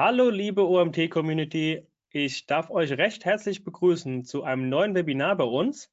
[0.00, 1.84] Hallo, liebe OMT-Community.
[2.10, 5.90] Ich darf euch recht herzlich begrüßen zu einem neuen Webinar bei uns.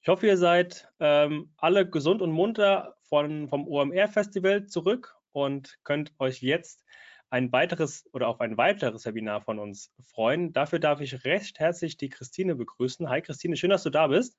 [0.00, 6.12] Ich hoffe, ihr seid ähm, alle gesund und munter von, vom OMR-Festival zurück und könnt
[6.20, 6.84] euch jetzt
[7.30, 10.52] ein weiteres oder auf ein weiteres Webinar von uns freuen.
[10.52, 13.08] Dafür darf ich recht herzlich die Christine begrüßen.
[13.08, 14.38] Hi Christine, schön, dass du da bist.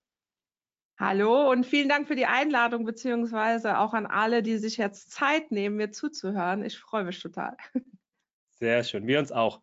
[0.98, 5.52] Hallo und vielen Dank für die Einladung, beziehungsweise auch an alle, die sich jetzt Zeit
[5.52, 6.64] nehmen, mir zuzuhören.
[6.64, 7.58] Ich freue mich total.
[8.60, 9.62] Sehr schön, wir uns auch.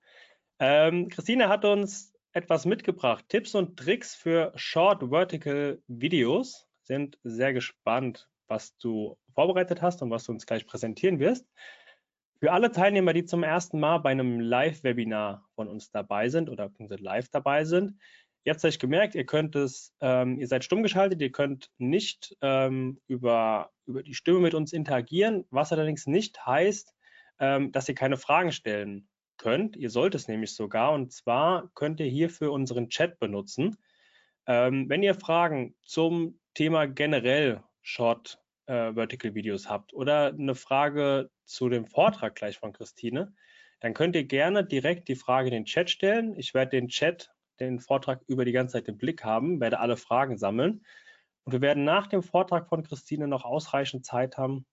[0.59, 3.27] Ähm, Christine hat uns etwas mitgebracht.
[3.29, 6.67] Tipps und Tricks für Short Vertical Videos.
[6.83, 11.47] Sind sehr gespannt, was du vorbereitet hast und was du uns gleich präsentieren wirst.
[12.41, 16.71] Für alle Teilnehmer, die zum ersten Mal bei einem Live-Webinar von uns dabei sind oder
[16.79, 17.99] live dabei sind,
[18.47, 22.37] Ihr habt euch gemerkt, ihr könnt es, ähm, ihr seid stumm geschaltet, ihr könnt nicht
[22.43, 26.95] ähm, über, über die Stimme mit uns interagieren, was allerdings nicht heißt,
[27.39, 29.77] ähm, dass ihr keine Fragen stellen könnt.
[29.77, 33.77] Ihr sollt es nämlich sogar und zwar könnt ihr hierfür unseren Chat benutzen.
[34.47, 41.31] Ähm, wenn ihr Fragen zum Thema generell Short äh, Vertical Videos habt oder eine Frage
[41.45, 43.35] zu dem Vortrag gleich von Christine,
[43.81, 46.35] dann könnt ihr gerne direkt die Frage in den Chat stellen.
[46.37, 49.97] Ich werde den Chat den Vortrag über die ganze Zeit im Blick haben, werde alle
[49.97, 50.85] Fragen sammeln.
[51.45, 54.67] Und wir werden nach dem Vortrag von Christine noch ausreichend Zeit haben,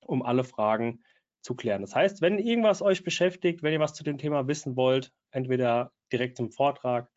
[0.00, 1.02] um alle Fragen
[1.44, 1.82] zu klären.
[1.82, 5.92] Das heißt, wenn irgendwas euch beschäftigt, wenn ihr was zu dem Thema wissen wollt, entweder
[6.10, 7.10] direkt im Vortrag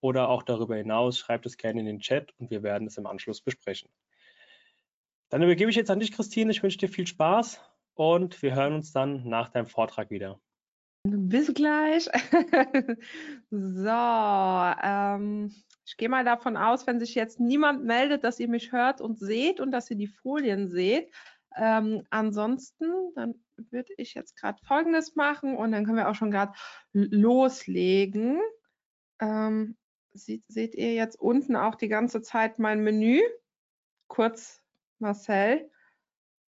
[0.00, 3.06] oder auch darüber hinaus, schreibt es gerne in den Chat und wir werden es im
[3.06, 3.90] Anschluss besprechen.
[5.30, 6.52] Dann übergebe ich jetzt an dich, Christine.
[6.52, 7.60] Ich wünsche dir viel Spaß
[7.94, 10.40] und wir hören uns dann nach deinem Vortrag wieder.
[11.04, 12.04] Bis gleich.
[13.50, 13.88] so,
[14.84, 15.52] ähm,
[15.84, 19.18] ich gehe mal davon aus, wenn sich jetzt niemand meldet, dass ihr mich hört und
[19.18, 21.10] seht und dass ihr die Folien seht.
[21.56, 23.34] Ähm, ansonsten, dann
[23.70, 26.52] würde ich jetzt gerade Folgendes machen und dann können wir auch schon gerade
[26.92, 28.40] loslegen.
[29.20, 29.76] Ähm,
[30.12, 33.20] seht, seht ihr jetzt unten auch die ganze Zeit mein Menü?
[34.08, 34.62] Kurz,
[34.98, 35.70] Marcel.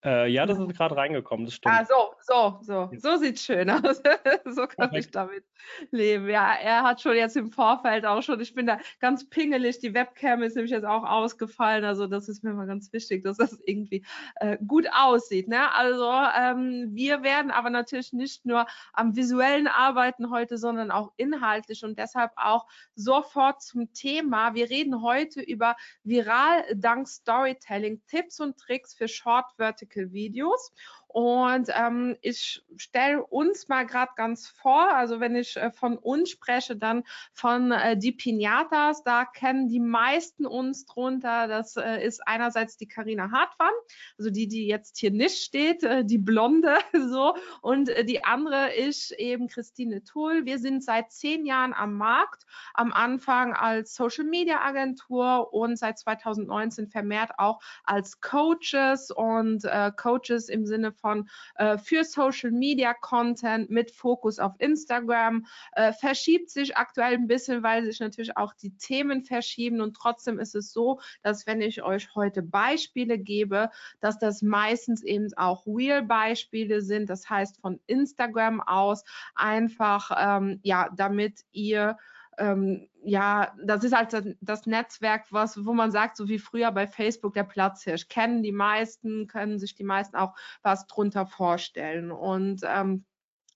[0.04, 1.74] Äh, ja, das ist gerade reingekommen, das stimmt.
[1.74, 2.90] Ah, so, so, so.
[2.98, 4.02] So sieht schön aus.
[4.44, 5.44] so kann ich damit
[5.90, 6.28] leben.
[6.28, 9.78] Ja, er hat schon jetzt im Vorfeld auch schon, ich bin da ganz pingelig.
[9.78, 11.86] Die Webcam ist nämlich jetzt auch ausgefallen.
[11.86, 14.04] Also, das ist mir mal ganz wichtig, dass das irgendwie
[14.36, 15.48] äh, gut aussieht.
[15.48, 15.72] Ne?
[15.72, 21.82] Also, ähm, wir werden aber natürlich nicht nur am visuellen arbeiten heute, sondern auch inhaltlich
[21.82, 24.54] und deshalb auch sofort zum Thema.
[24.54, 30.72] Wir reden heute über viral dank Storytelling, Tipps und Tricks für Short Vertical Videos.
[31.18, 36.30] Und ähm, ich stelle uns mal gerade ganz vor, also wenn ich äh, von uns
[36.30, 37.02] spreche, dann
[37.32, 41.48] von äh, die Pinatas, da kennen die meisten uns drunter.
[41.48, 43.72] Das äh, ist einerseits die Karina Hartmann,
[44.16, 47.34] also die, die jetzt hier nicht steht, äh, die Blonde so.
[47.62, 50.44] Und äh, die andere ist eben Christine Tull.
[50.44, 55.98] Wir sind seit zehn Jahren am Markt, am Anfang als Social Media Agentur und seit
[55.98, 61.07] 2019 vermehrt auch als Coaches und äh, Coaches im Sinne von
[61.56, 65.46] äh, für Social Media Content mit Fokus auf Instagram.
[65.72, 70.38] Äh, verschiebt sich aktuell ein bisschen, weil sich natürlich auch die Themen verschieben und trotzdem
[70.38, 73.70] ist es so, dass wenn ich euch heute Beispiele gebe,
[74.00, 79.04] dass das meistens eben auch Real-Beispiele sind, das heißt von Instagram aus
[79.34, 81.96] einfach, ähm, ja, damit ihr
[82.38, 86.86] ähm, ja, das ist halt das Netzwerk, was, wo man sagt, so wie früher bei
[86.86, 92.10] Facebook der Platzhirsch, kennen die meisten, können sich die meisten auch was drunter vorstellen.
[92.10, 93.04] Und ähm,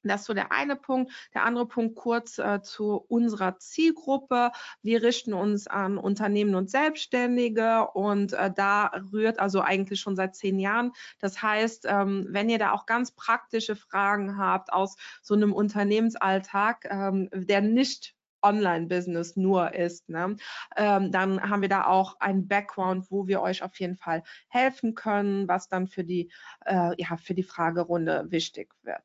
[0.04, 1.12] das ist so der eine Punkt.
[1.34, 4.50] Der andere Punkt kurz äh, zu unserer Zielgruppe.
[4.82, 10.34] Wir richten uns an Unternehmen und Selbstständige und äh, da rührt also eigentlich schon seit
[10.34, 10.93] zehn Jahren.
[11.20, 16.87] Das heißt, ähm, wenn ihr da auch ganz praktische Fragen habt aus so einem Unternehmensalltag,
[16.91, 20.36] ähm, der nicht Online-Business nur ist, ne?
[20.76, 24.94] ähm, dann haben wir da auch einen Background, wo wir euch auf jeden Fall helfen
[24.94, 26.31] können, was dann für die,
[26.66, 29.02] äh, ja, für die Fragerunde wichtig wird.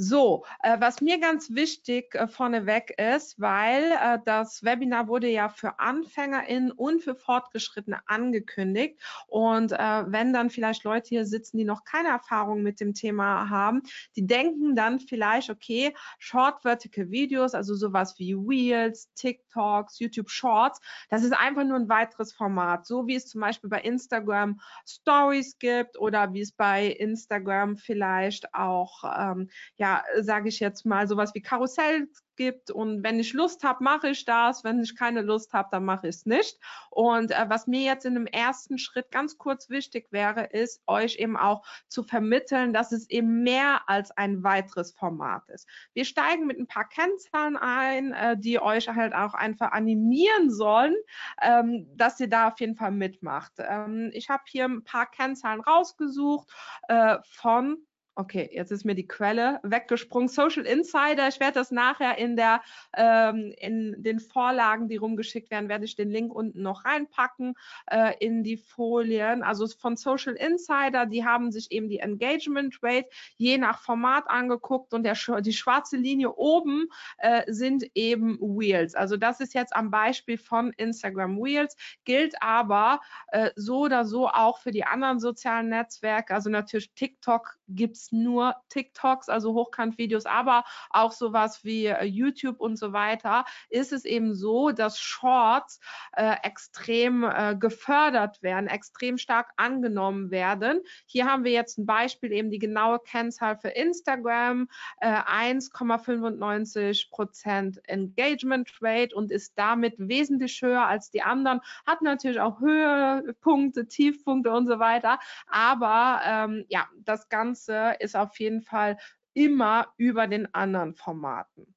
[0.00, 5.48] So, äh, was mir ganz wichtig äh, vorneweg ist, weil äh, das Webinar wurde ja
[5.48, 9.00] für AnfängerInnen und für Fortgeschrittene angekündigt.
[9.26, 13.50] Und äh, wenn dann vielleicht Leute hier sitzen, die noch keine Erfahrung mit dem Thema
[13.50, 13.82] haben,
[14.14, 20.80] die denken dann vielleicht, okay, Short Vertical Videos, also sowas wie Reels, TikToks, YouTube Shorts,
[21.10, 25.58] das ist einfach nur ein weiteres Format, so wie es zum Beispiel bei Instagram Stories
[25.58, 29.87] gibt oder wie es bei Instagram vielleicht auch, ähm, ja,
[30.20, 32.08] sage ich jetzt mal, sowas wie Karussell
[32.38, 35.84] gibt und wenn ich Lust habe, mache ich das, wenn ich keine Lust habe, dann
[35.84, 36.58] mache ich es nicht.
[36.88, 41.16] Und äh, was mir jetzt in dem ersten Schritt ganz kurz wichtig wäre, ist euch
[41.16, 45.68] eben auch zu vermitteln, dass es eben mehr als ein weiteres Format ist.
[45.92, 50.94] Wir steigen mit ein paar Kennzahlen ein, äh, die euch halt auch einfach animieren sollen,
[51.42, 53.52] ähm, dass ihr da auf jeden Fall mitmacht.
[53.58, 56.48] Ähm, ich habe hier ein paar Kennzahlen rausgesucht
[56.88, 57.78] äh, von
[58.20, 60.26] Okay, jetzt ist mir die Quelle weggesprungen.
[60.26, 62.62] Social Insider, ich werde das nachher in, der,
[62.96, 67.54] ähm, in den Vorlagen, die rumgeschickt werden, werde ich den Link unten noch reinpacken
[67.86, 69.44] äh, in die Folien.
[69.44, 74.94] Also von Social Insider, die haben sich eben die Engagement Rate je nach Format angeguckt
[74.94, 76.88] und der, die schwarze Linie oben
[77.18, 78.96] äh, sind eben Wheels.
[78.96, 84.26] Also das ist jetzt am Beispiel von Instagram Wheels, gilt aber äh, so oder so
[84.26, 86.34] auch für die anderen sozialen Netzwerke.
[86.34, 92.60] Also natürlich TikTok gibt es nur TikToks, also Hochkant-Videos, aber auch sowas wie äh, YouTube
[92.60, 95.80] und so weiter, ist es eben so, dass Shorts
[96.12, 100.80] äh, extrem äh, gefördert werden, extrem stark angenommen werden.
[101.06, 104.68] Hier haben wir jetzt ein Beispiel, eben die genaue Kennzahl für Instagram,
[105.00, 112.40] äh, 1,95 Prozent Engagement Rate und ist damit wesentlich höher als die anderen, hat natürlich
[112.40, 118.98] auch Höhepunkte, Tiefpunkte und so weiter, aber ähm, ja, das Ganze ist auf jeden Fall
[119.34, 121.74] immer über den anderen Formaten.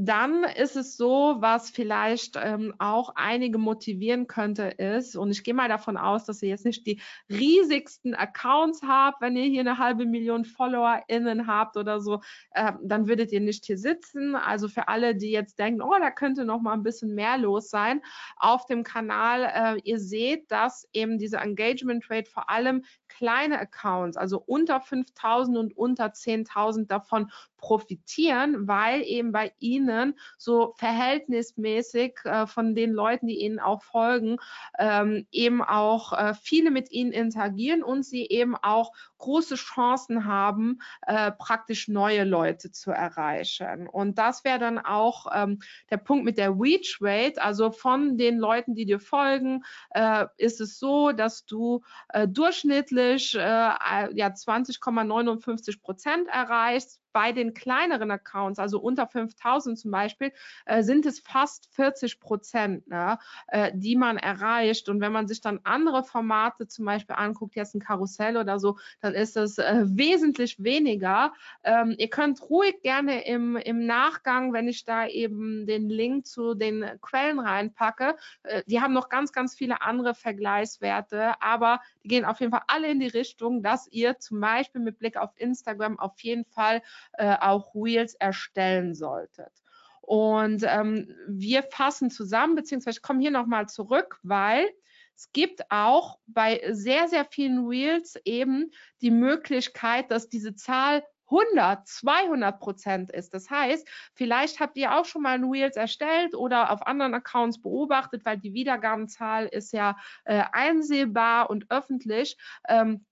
[0.00, 5.54] Dann ist es so, was vielleicht ähm, auch einige motivieren könnte, ist, und ich gehe
[5.54, 9.78] mal davon aus, dass ihr jetzt nicht die riesigsten Accounts habt, wenn ihr hier eine
[9.78, 12.20] halbe Million FollowerInnen habt oder so,
[12.52, 14.36] äh, dann würdet ihr nicht hier sitzen.
[14.36, 17.68] Also für alle, die jetzt denken, oh, da könnte noch mal ein bisschen mehr los
[17.68, 18.00] sein,
[18.36, 24.16] auf dem Kanal, äh, ihr seht, dass eben diese Engagement Rate vor allem kleine Accounts,
[24.16, 29.87] also unter 5000 und unter 10.000 davon profitieren, weil eben bei ihnen
[30.36, 34.36] so verhältnismäßig äh, von den Leuten, die ihnen auch folgen,
[34.78, 40.78] ähm, eben auch äh, viele mit ihnen interagieren und sie eben auch große Chancen haben,
[41.06, 43.88] äh, praktisch neue Leute zu erreichen.
[43.88, 45.60] Und das wäre dann auch ähm,
[45.90, 50.60] der Punkt mit der Reach Rate, also von den Leuten, die dir folgen, äh, ist
[50.60, 58.60] es so, dass du äh, durchschnittlich äh, ja 20,59 Prozent erreichst bei den kleineren Accounts,
[58.60, 60.32] also unter 5000 zum Beispiel,
[60.66, 63.18] äh, sind es fast 40 Prozent, ne,
[63.48, 64.88] äh, die man erreicht.
[64.88, 68.78] Und wenn man sich dann andere Formate zum Beispiel anguckt, jetzt ein Karussell oder so,
[69.00, 71.32] dann ist es äh, wesentlich weniger.
[71.64, 76.54] Ähm, ihr könnt ruhig gerne im, im Nachgang, wenn ich da eben den Link zu
[76.54, 82.24] den Quellen reinpacke, äh, die haben noch ganz, ganz viele andere Vergleichswerte, aber die gehen
[82.24, 85.98] auf jeden Fall alle in die Richtung, dass ihr zum Beispiel mit Blick auf Instagram
[85.98, 86.80] auf jeden Fall
[87.14, 89.52] äh, auch Reels erstellen solltet.
[90.00, 94.68] Und ähm, wir fassen zusammen, beziehungsweise ich komme hier nochmal zurück, weil
[95.14, 98.70] es gibt auch bei sehr, sehr vielen Reels eben
[99.02, 103.34] die Möglichkeit, dass diese Zahl 100, 200 Prozent ist.
[103.34, 107.60] Das heißt, vielleicht habt ihr auch schon mal ein Reels erstellt oder auf anderen Accounts
[107.60, 112.38] beobachtet, weil die Wiedergabenzahl ist ja äh, einsehbar und öffentlich,
[112.68, 113.04] ähm,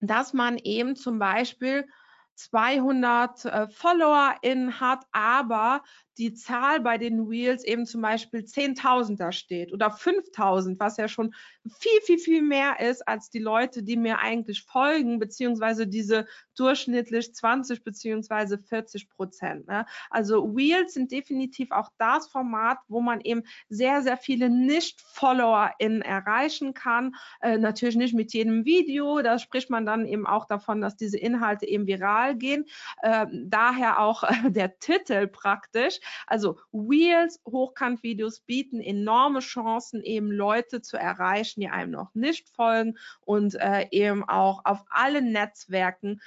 [0.00, 1.88] dass man eben zum Beispiel
[2.36, 5.82] 200 äh, FollowerInnen hat, aber
[6.18, 11.08] die Zahl bei den Reels eben zum Beispiel 10.000 da steht oder 5.000, was ja
[11.08, 11.34] schon
[11.78, 17.34] viel, viel, viel mehr ist als die Leute, die mir eigentlich folgen, beziehungsweise diese durchschnittlich
[17.34, 19.66] 20 beziehungsweise 40 Prozent.
[19.66, 19.84] Ne?
[20.08, 26.72] Also Reels sind definitiv auch das Format, wo man eben sehr, sehr viele Nicht-FollowerInnen erreichen
[26.72, 27.14] kann.
[27.40, 31.18] Äh, natürlich nicht mit jedem Video, da spricht man dann eben auch davon, dass diese
[31.18, 32.66] Inhalte eben viral gehen.
[33.02, 35.98] Äh, daher auch äh, der Titel praktisch.
[36.26, 42.98] Also Reels, Hochkant-Videos bieten enorme Chancen, eben Leute zu erreichen, die einem noch nicht folgen
[43.20, 46.20] und äh, eben auch auf allen Netzwerken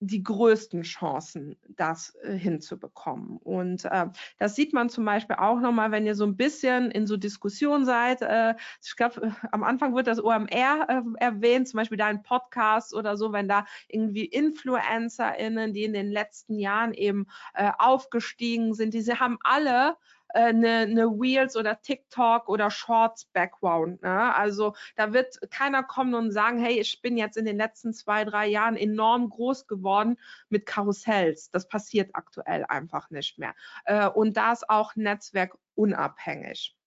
[0.00, 3.38] die größten Chancen, das äh, hinzubekommen.
[3.38, 4.06] Und äh,
[4.38, 7.84] das sieht man zum Beispiel auch nochmal, wenn ihr so ein bisschen in so Diskussion
[7.84, 8.22] seid.
[8.22, 12.22] Äh, ich glaube, äh, am Anfang wird das OMR äh, erwähnt, zum Beispiel da ein
[12.22, 18.74] Podcast oder so, wenn da irgendwie InfluencerInnen, die in den letzten Jahren eben äh, aufgestiegen
[18.74, 19.96] sind, diese haben alle
[20.34, 24.02] eine, äh, eine Reels oder TikTok oder Shorts Background.
[24.02, 24.34] Ne?
[24.34, 28.24] Also da wird keiner kommen und sagen, hey, ich bin jetzt in den letzten zwei,
[28.24, 30.18] drei Jahren enorm groß geworden
[30.48, 31.50] mit Karussells.
[31.50, 33.54] Das passiert aktuell einfach nicht mehr.
[33.84, 36.77] Äh, und da ist auch Netzwerk unabhängig.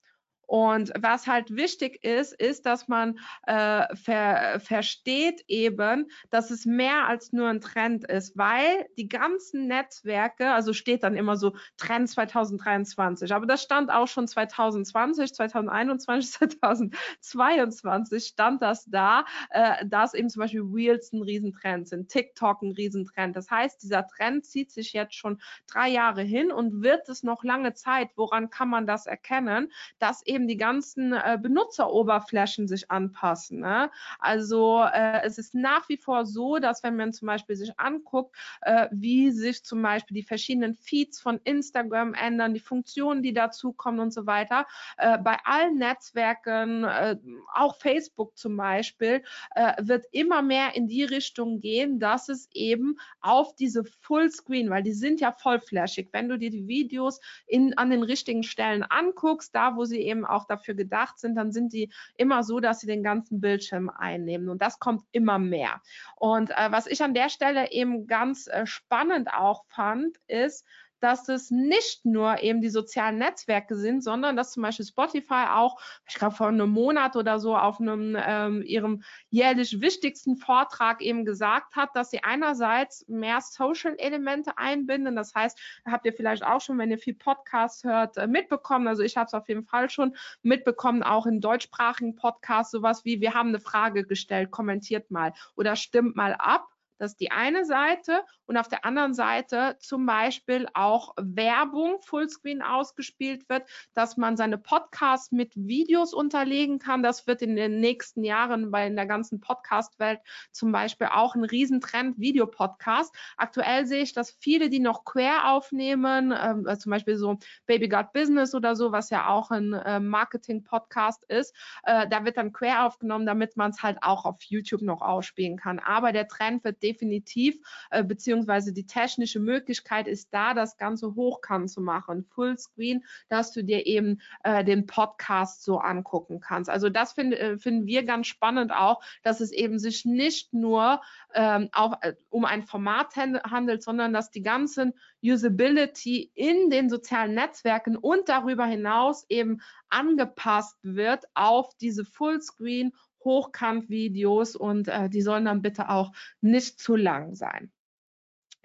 [0.51, 3.17] Und was halt wichtig ist, ist, dass man
[3.47, 9.67] äh, ver versteht eben, dass es mehr als nur ein Trend ist, weil die ganzen
[9.67, 16.31] Netzwerke, also steht dann immer so Trend 2023, aber das stand auch schon 2020, 2021,
[16.33, 22.73] 2022 stand das da, äh, dass eben zum Beispiel Reels ein Riesentrend sind, TikTok ein
[22.73, 23.37] Riesentrend.
[23.37, 27.45] Das heißt, dieser Trend zieht sich jetzt schon drei Jahre hin und wird es noch
[27.45, 28.09] lange Zeit.
[28.17, 29.71] Woran kann man das erkennen?
[29.97, 33.59] Dass eben die ganzen äh, Benutzeroberflächen sich anpassen.
[33.59, 33.91] Ne?
[34.19, 38.35] Also äh, es ist nach wie vor so, dass wenn man zum Beispiel sich anguckt,
[38.61, 43.99] äh, wie sich zum Beispiel die verschiedenen Feeds von Instagram ändern, die Funktionen, die dazukommen
[43.99, 44.65] und so weiter,
[44.97, 47.17] äh, bei allen Netzwerken, äh,
[47.53, 49.23] auch Facebook zum Beispiel,
[49.55, 54.83] äh, wird immer mehr in die Richtung gehen, dass es eben auf diese Fullscreen, weil
[54.83, 59.55] die sind ja vollflächig, wenn du dir die Videos in, an den richtigen Stellen anguckst,
[59.55, 62.87] da wo sie eben auch dafür gedacht sind, dann sind die immer so, dass sie
[62.87, 65.81] den ganzen Bildschirm einnehmen und das kommt immer mehr.
[66.15, 70.65] Und äh, was ich an der Stelle eben ganz äh, spannend auch fand, ist,
[71.01, 75.79] dass es nicht nur eben die sozialen Netzwerke sind, sondern dass zum Beispiel Spotify auch,
[76.07, 81.25] ich glaube vor einem Monat oder so auf einem ähm, ihrem jährlich wichtigsten Vortrag eben
[81.25, 85.15] gesagt hat, dass sie einerseits mehr Social-Elemente einbinden.
[85.15, 88.87] Das heißt, habt ihr vielleicht auch schon, wenn ihr viel Podcast hört, äh, mitbekommen.
[88.87, 93.21] Also ich habe es auf jeden Fall schon mitbekommen, auch in deutschsprachigen Podcasts sowas wie,
[93.21, 96.70] wir haben eine Frage gestellt, kommentiert mal oder stimmt mal ab.
[97.01, 102.61] Das ist die eine Seite und auf der anderen Seite zum Beispiel auch Werbung Fullscreen
[102.61, 107.01] ausgespielt wird, dass man seine Podcasts mit Videos unterlegen kann.
[107.01, 110.19] Das wird in den nächsten Jahren bei in der ganzen Podcast-Welt
[110.51, 113.15] zum Beispiel auch ein Riesentrend, Videopodcast.
[113.35, 117.89] Aktuell sehe ich, dass viele, die noch quer aufnehmen, ähm, äh, zum Beispiel so Baby
[117.89, 122.53] Got Business oder so, was ja auch ein äh, Marketing-Podcast ist, äh, da wird dann
[122.53, 125.79] quer aufgenommen, damit man es halt auch auf YouTube noch ausspielen kann.
[125.79, 131.69] Aber der Trend wird definitiv, äh, beziehungsweise die technische Möglichkeit ist da, das Ganze hochkant
[131.69, 136.69] zu machen, Fullscreen, dass du dir eben äh, den Podcast so angucken kannst.
[136.69, 141.01] Also das find, äh, finden wir ganz spannend auch, dass es eben sich nicht nur
[141.33, 144.93] ähm, auch, äh, um ein Format handelt, sondern dass die ganzen
[145.23, 154.55] Usability in den sozialen Netzwerken und darüber hinaus eben angepasst wird auf diese Fullscreen Hochkant-Videos
[154.55, 156.11] und äh, die sollen dann bitte auch
[156.41, 157.71] nicht zu lang sein.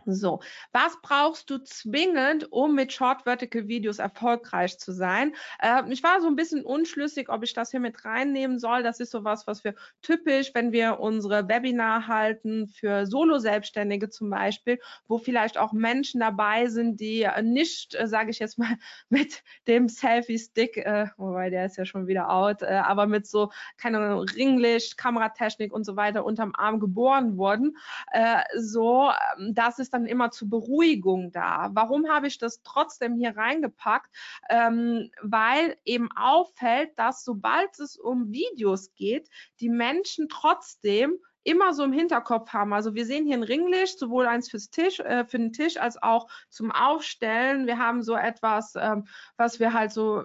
[0.06, 0.40] So,
[0.72, 5.34] was brauchst du zwingend, um mit Short Vertical Videos erfolgreich zu sein?
[5.58, 8.84] Äh, ich war so ein bisschen unschlüssig, ob ich das hier mit reinnehmen soll.
[8.84, 14.78] Das ist sowas, was wir typisch, wenn wir unsere Webinar halten für Solo-Selbstständige zum Beispiel,
[15.08, 18.76] wo vielleicht auch Menschen dabei sind, die nicht, äh, sage ich jetzt mal,
[19.08, 23.50] mit dem Selfie-Stick, äh, wobei der ist ja schon wieder out, äh, aber mit so,
[23.76, 27.76] keine Ahnung, Ringlicht, Kameratechnik und so weiter unterm Arm geboren wurden.
[28.12, 31.70] Äh, so, ähm, das ist dann immer zur Beruhigung da.
[31.72, 34.14] Warum habe ich das trotzdem hier reingepackt?
[34.48, 39.28] Ähm, weil eben auffällt, dass sobald es um Videos geht,
[39.60, 42.72] die Menschen trotzdem immer so im Hinterkopf haben.
[42.72, 46.02] Also wir sehen hier ein Ringlicht, sowohl eins fürs Tisch, äh, für den Tisch als
[46.02, 47.66] auch zum Aufstellen.
[47.66, 50.24] Wir haben so etwas, ähm, was wir halt so,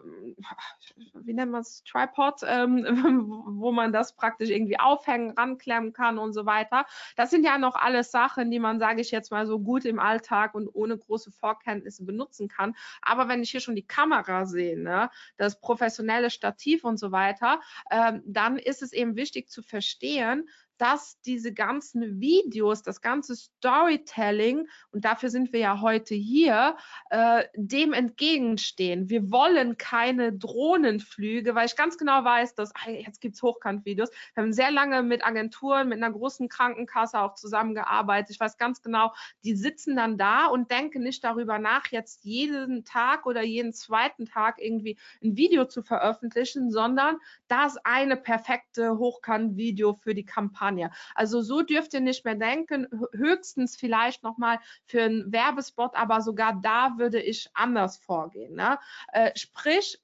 [1.14, 2.86] wie nennt man es, Tripod, ähm,
[3.46, 6.86] wo man das praktisch irgendwie aufhängen, ranklemmen kann und so weiter.
[7.16, 10.00] Das sind ja noch alles Sachen, die man, sage ich jetzt mal, so gut im
[10.00, 12.76] Alltag und ohne große Vorkenntnisse benutzen kann.
[13.04, 17.62] Aber wenn ich hier schon die Kamera sehe, ne, das professionelle Stativ und so weiter,
[17.92, 20.50] ähm, dann ist es eben wichtig zu verstehen,
[20.82, 26.76] dass diese ganzen Videos, das ganze Storytelling, und dafür sind wir ja heute hier,
[27.12, 29.08] äh, dem entgegenstehen.
[29.08, 34.10] Wir wollen keine Drohnenflüge, weil ich ganz genau weiß, dass jetzt gibt es Hochkant-Videos.
[34.34, 38.32] Wir haben sehr lange mit Agenturen, mit einer großen Krankenkasse auch zusammengearbeitet.
[38.32, 42.86] Ich weiß ganz genau, die sitzen dann da und denken nicht darüber nach, jetzt jeden
[42.86, 49.94] Tag oder jeden zweiten Tag irgendwie ein Video zu veröffentlichen, sondern das eine perfekte Hochkant-Video
[49.94, 50.92] für die Kampagne Kampagne.
[51.16, 56.60] Also so dürft ihr nicht mehr denken, höchstens vielleicht nochmal für einen Werbespot, aber sogar
[56.62, 58.56] da würde ich anders vorgehen.
[58.56, 58.80] Ne?
[59.12, 60.00] Äh, sprich,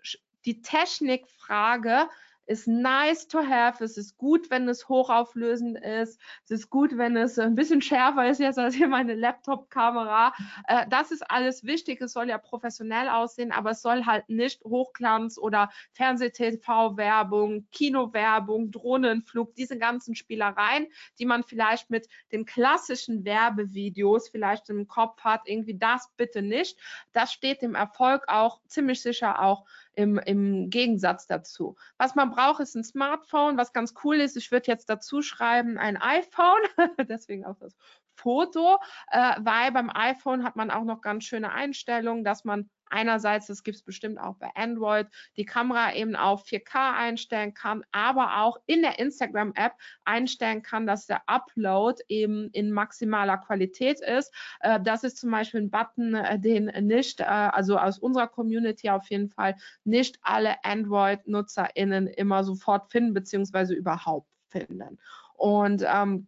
[0.45, 2.07] die Technikfrage
[2.47, 3.83] ist nice to have.
[3.83, 6.19] Es ist gut, wenn es hochauflösend ist.
[6.45, 10.33] Es ist gut, wenn es ein bisschen schärfer ist jetzt als hier meine Laptop-Kamera.
[10.67, 12.01] Äh, das ist alles wichtig.
[12.01, 19.53] Es soll ja professionell aussehen, aber es soll halt nicht Hochglanz oder Fernseh-TV-Werbung, Kino-Werbung, Drohnenflug,
[19.55, 20.87] diese ganzen Spielereien,
[21.19, 25.41] die man vielleicht mit den klassischen Werbevideos vielleicht im Kopf hat.
[25.45, 26.79] Irgendwie das bitte nicht.
[27.11, 29.65] Das steht dem Erfolg auch ziemlich sicher auch
[29.97, 31.75] im, im Gegensatz dazu.
[31.97, 33.57] Was man braucht, ist ein Smartphone.
[33.57, 36.61] Was ganz cool ist, ich würde jetzt dazu schreiben, ein iPhone,
[37.09, 37.75] deswegen auch das
[38.15, 38.77] Foto,
[39.11, 43.63] äh, weil beim iPhone hat man auch noch ganz schöne Einstellungen, dass man einerseits, das
[43.63, 48.57] gibt es bestimmt auch bei Android, die Kamera eben auf 4K einstellen kann, aber auch
[48.65, 49.73] in der Instagram-App
[50.05, 54.33] einstellen kann, dass der Upload eben in maximaler Qualität ist.
[54.59, 58.89] Äh, das ist zum Beispiel ein Button, äh, den nicht, äh, also aus unserer Community
[58.89, 64.99] auf jeden Fall, nicht alle Android-NutzerInnen immer sofort finden, beziehungsweise überhaupt finden.
[65.35, 66.27] Und ähm,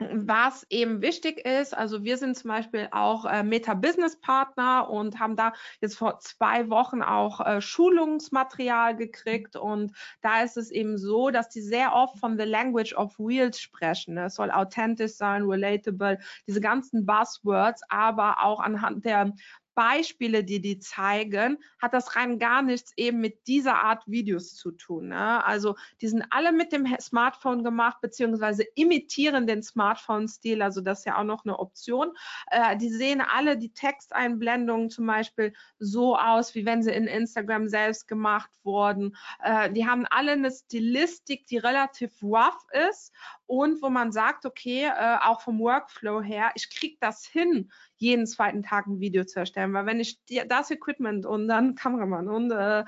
[0.00, 5.52] was eben wichtig ist, also wir sind zum Beispiel auch äh, Meta-Business-Partner und haben da
[5.82, 9.92] jetzt vor zwei Wochen auch äh, Schulungsmaterial gekriegt und
[10.22, 14.16] da ist es eben so, dass die sehr oft von the language of wheels sprechen.
[14.16, 19.32] Es soll authentisch sein, relatable, diese ganzen Buzzwords, aber auch anhand der
[19.80, 24.72] Beispiele, die die zeigen, hat das rein gar nichts eben mit dieser Art Videos zu
[24.72, 25.08] tun.
[25.08, 25.42] Ne?
[25.42, 31.04] Also die sind alle mit dem Smartphone gemacht, beziehungsweise imitieren den Smartphone-Stil, also das ist
[31.06, 32.12] ja auch noch eine Option.
[32.50, 37.66] Äh, die sehen alle die Texteinblendungen zum Beispiel so aus, wie wenn sie in Instagram
[37.66, 39.16] selbst gemacht wurden.
[39.42, 43.14] Äh, die haben alle eine Stilistik, die relativ rough ist
[43.46, 48.26] und wo man sagt, okay, äh, auch vom Workflow her, ich kriege das hin, jeden
[48.26, 52.50] zweiten Tag ein Video zu erstellen, weil wenn ich das Equipment und dann Kameramann und,
[52.50, 52.84] äh,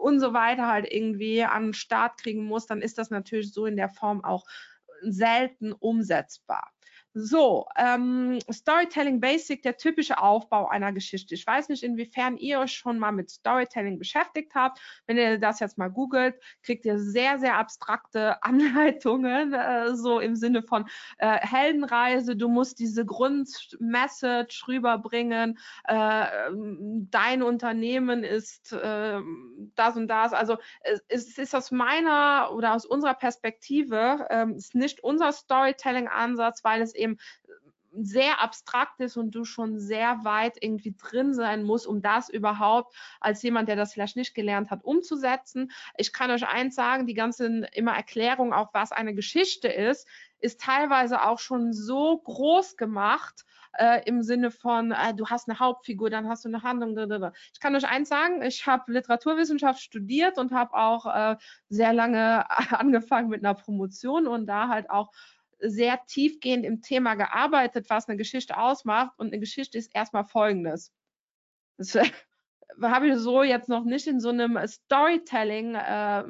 [0.00, 3.66] und so weiter halt irgendwie an den Start kriegen muss, dann ist das natürlich so
[3.66, 4.44] in der Form auch
[5.02, 6.73] selten umsetzbar.
[7.16, 11.36] So, ähm, Storytelling Basic, der typische Aufbau einer Geschichte.
[11.36, 14.80] Ich weiß nicht, inwiefern ihr euch schon mal mit Storytelling beschäftigt habt.
[15.06, 20.34] Wenn ihr das jetzt mal googelt, kriegt ihr sehr, sehr abstrakte Anleitungen, äh, so im
[20.34, 20.86] Sinne von
[21.18, 22.34] äh, Heldenreise.
[22.34, 25.56] Du musst diese Grundmessage rüberbringen.
[25.84, 29.20] Äh, dein Unternehmen ist äh,
[29.76, 30.32] das und das.
[30.32, 30.56] Also
[31.06, 36.92] es ist aus meiner oder aus unserer Perspektive ähm, ist nicht unser Storytelling-Ansatz, weil es
[36.92, 37.18] eben eben
[37.96, 42.94] sehr abstrakt ist und du schon sehr weit irgendwie drin sein musst, um das überhaupt
[43.20, 45.70] als jemand, der das vielleicht nicht gelernt hat, umzusetzen.
[45.96, 50.08] Ich kann euch eins sagen, die ganzen immer Erklärungen, auch was eine Geschichte ist,
[50.40, 53.44] ist teilweise auch schon so groß gemacht,
[53.78, 56.96] äh, im Sinne von, äh, du hast eine Hauptfigur, dann hast du eine Handlung.
[57.52, 61.36] Ich kann euch eins sagen, ich habe Literaturwissenschaft studiert und habe auch äh,
[61.68, 65.10] sehr lange angefangen mit einer Promotion und da halt auch
[65.66, 69.12] sehr tiefgehend im Thema gearbeitet, was eine Geschichte ausmacht.
[69.18, 70.92] Und eine Geschichte ist erstmal folgendes.
[71.78, 71.94] Das
[72.82, 76.24] habe ich so jetzt noch nicht in so einem Storytelling äh,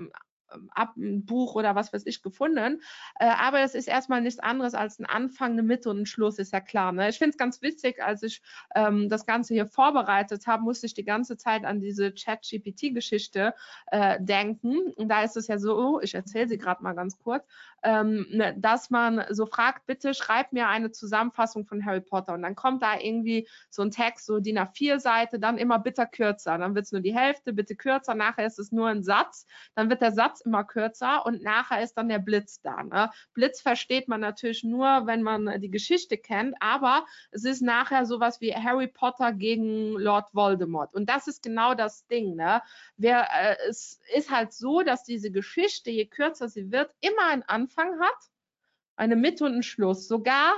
[0.71, 2.81] ab ein Buch oder was weiß ich gefunden.
[3.19, 6.39] Äh, aber es ist erstmal nichts anderes als ein Anfang, eine Mitte und ein Schluss,
[6.39, 6.93] ist ja klar.
[6.93, 7.09] Ne?
[7.09, 8.43] Ich finde es ganz witzig, als ich
[8.75, 13.55] ähm, das Ganze hier vorbereitet habe, musste ich die ganze Zeit an diese Chat-GPT-Geschichte
[13.87, 14.93] äh, denken.
[14.97, 17.45] Und da ist es ja so, ich erzähle sie gerade mal ganz kurz,
[17.83, 22.35] ähm, ne, dass man so fragt, bitte schreib mir eine Zusammenfassung von Harry Potter.
[22.35, 26.59] Und dann kommt da irgendwie so ein Text, so DIN A4-Seite, dann immer bitte kürzer.
[26.59, 28.15] Dann wird es nur die Hälfte, bitte kürzer.
[28.15, 29.47] Nachher ist es nur ein Satz.
[29.75, 32.83] Dann wird der Satz immer kürzer und nachher ist dann der Blitz da.
[32.83, 33.11] Ne?
[33.33, 38.41] Blitz versteht man natürlich nur, wenn man die Geschichte kennt, aber es ist nachher sowas
[38.41, 40.95] wie Harry Potter gegen Lord Voldemort.
[40.95, 42.37] Und das ist genau das Ding.
[42.37, 42.63] Ne?
[42.97, 47.43] Wer, äh, es ist halt so, dass diese Geschichte, je kürzer sie wird, immer einen
[47.43, 48.31] Anfang hat,
[48.97, 50.09] eine Mitte und einen Schluss.
[50.09, 50.53] Sogar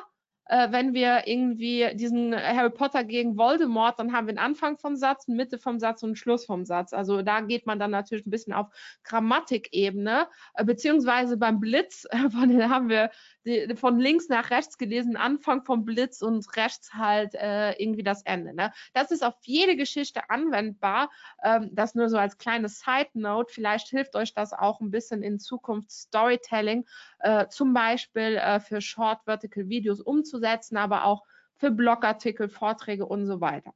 [0.49, 4.97] äh, wenn wir irgendwie diesen Harry Potter gegen Voldemort, dann haben wir einen Anfang vom
[4.97, 6.93] Satz, Mitte vom Satz und Schluss vom Satz.
[6.93, 8.69] Also da geht man dann natürlich ein bisschen auf
[9.05, 13.11] Grammatikebene, äh, beziehungsweise beim Blitz, äh, von den haben wir
[13.47, 18.23] die, von links nach rechts gelesen, Anfang vom Blitz und rechts halt äh, irgendwie das
[18.23, 18.55] Ende.
[18.55, 18.73] Ne?
[18.93, 21.11] Das ist auf jede Geschichte anwendbar.
[21.43, 23.53] Ähm, das nur so als kleine Side Note.
[23.53, 26.85] Vielleicht hilft euch das auch ein bisschen in Zukunft Storytelling,
[27.21, 33.27] äh, zum Beispiel äh, für Short Vertical Videos umzusetzen, aber auch für Blogartikel, Vorträge und
[33.27, 33.73] so weiter.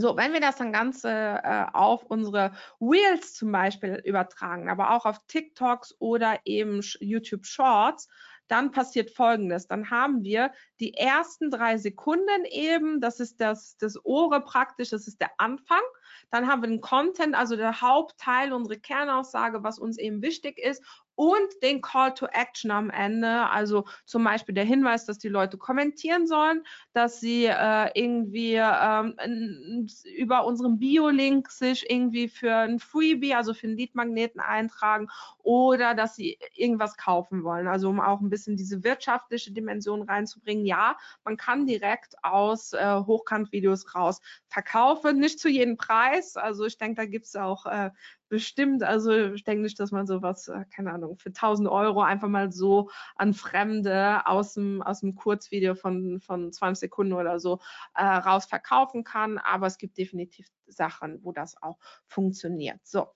[0.00, 5.06] So, wenn wir das dann Ganze äh, auf unsere Reels zum Beispiel übertragen, aber auch
[5.06, 8.08] auf TikToks oder eben YouTube Shorts,
[8.48, 9.66] dann passiert Folgendes.
[9.66, 15.06] Dann haben wir die ersten drei Sekunden eben, das ist das, das Ohre praktisch, das
[15.06, 15.82] ist der Anfang.
[16.30, 20.82] Dann haben wir den Content, also der Hauptteil, unsere Kernaussage, was uns eben wichtig ist.
[21.18, 25.58] Und den Call to Action am Ende, also zum Beispiel der Hinweis, dass die Leute
[25.58, 33.34] kommentieren sollen, dass sie äh, irgendwie ähm, über unseren Bio-Link sich irgendwie für ein Freebie,
[33.34, 35.08] also für einen Lead-Magneten eintragen
[35.42, 40.66] oder dass sie irgendwas kaufen wollen, also um auch ein bisschen diese wirtschaftliche Dimension reinzubringen.
[40.66, 46.78] Ja, man kann direkt aus äh, Hochkant-Videos raus verkaufen, nicht zu jedem Preis, also ich
[46.78, 47.90] denke, da gibt es auch äh,
[48.28, 52.28] bestimmt, also ich denke nicht, dass man sowas, äh, keine Ahnung, für 1000 Euro einfach
[52.28, 57.60] mal so an Fremde aus dem, aus dem Kurzvideo von, von 20 Sekunden oder so
[57.94, 62.80] äh, raus verkaufen kann, aber es gibt definitiv Sachen, wo das auch funktioniert.
[62.84, 63.08] So,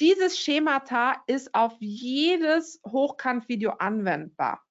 [0.00, 4.65] dieses Schemata ist auf jedes Hochkant-Video anwendbar.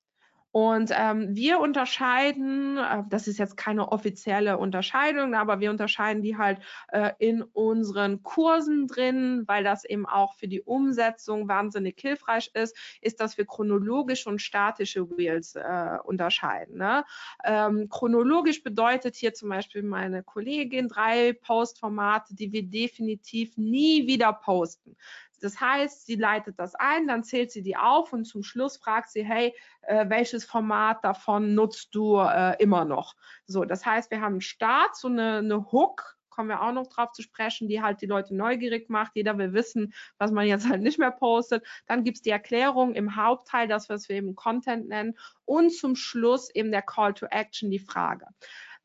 [0.55, 6.37] Und ähm, wir unterscheiden, äh, das ist jetzt keine offizielle Unterscheidung, aber wir unterscheiden die
[6.37, 6.59] halt
[6.93, 12.73] äh, in unseren Kursen drin, weil das eben auch für die Umsetzung wahnsinnig hilfreich ist,
[13.01, 16.77] ist, dass wir chronologische und statische Wheels äh, unterscheiden.
[16.77, 17.03] Ne?
[17.43, 24.31] Ähm, chronologisch bedeutet hier zum Beispiel meine Kollegin drei Postformate, die wir definitiv nie wieder
[24.31, 24.95] posten.
[25.45, 29.11] Das heißt, sie leitet das ein, dann zählt sie die auf und zum Schluss fragt
[29.11, 33.15] sie, hey, äh, welches Format davon nutzt du äh, immer noch?
[33.45, 36.87] So, das heißt, wir haben einen Start, so eine, eine Hook, kommen wir auch noch
[36.87, 39.11] drauf zu sprechen, die halt die Leute neugierig macht.
[39.15, 41.65] Jeder will wissen, was man jetzt halt nicht mehr postet.
[41.85, 45.17] Dann gibt es die Erklärung im Hauptteil, das, was wir eben Content nennen.
[45.45, 48.25] Und zum Schluss eben der Call to Action, die Frage.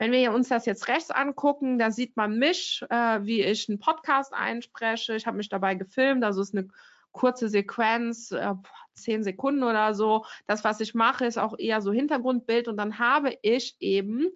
[0.00, 3.80] Wenn wir uns das jetzt rechts angucken, da sieht man mich, äh, wie ich einen
[3.80, 5.14] Podcast einspreche.
[5.14, 6.68] Ich habe mich dabei gefilmt, also ist eine
[7.12, 8.54] kurze Sequenz, äh,
[8.94, 10.24] zehn Sekunden oder so.
[10.46, 14.28] Das, was ich mache, ist auch eher so Hintergrundbild und dann habe ich eben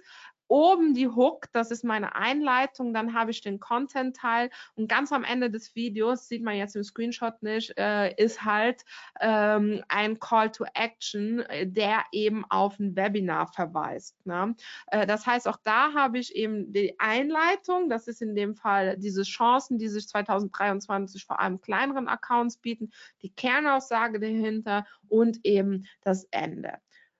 [0.54, 5.24] oben die Hook, das ist meine Einleitung, dann habe ich den Content-Teil und ganz am
[5.24, 8.84] Ende des Videos, sieht man jetzt im Screenshot nicht, äh, ist halt
[9.20, 14.24] ähm, ein Call to Action, äh, der eben auf ein Webinar verweist.
[14.24, 14.54] Ne?
[14.86, 18.96] Äh, das heißt, auch da habe ich eben die Einleitung, das ist in dem Fall
[18.96, 25.88] diese Chancen, die sich 2023 vor allem kleineren Accounts bieten, die Kernaussage dahinter und eben
[26.02, 26.78] das Ende.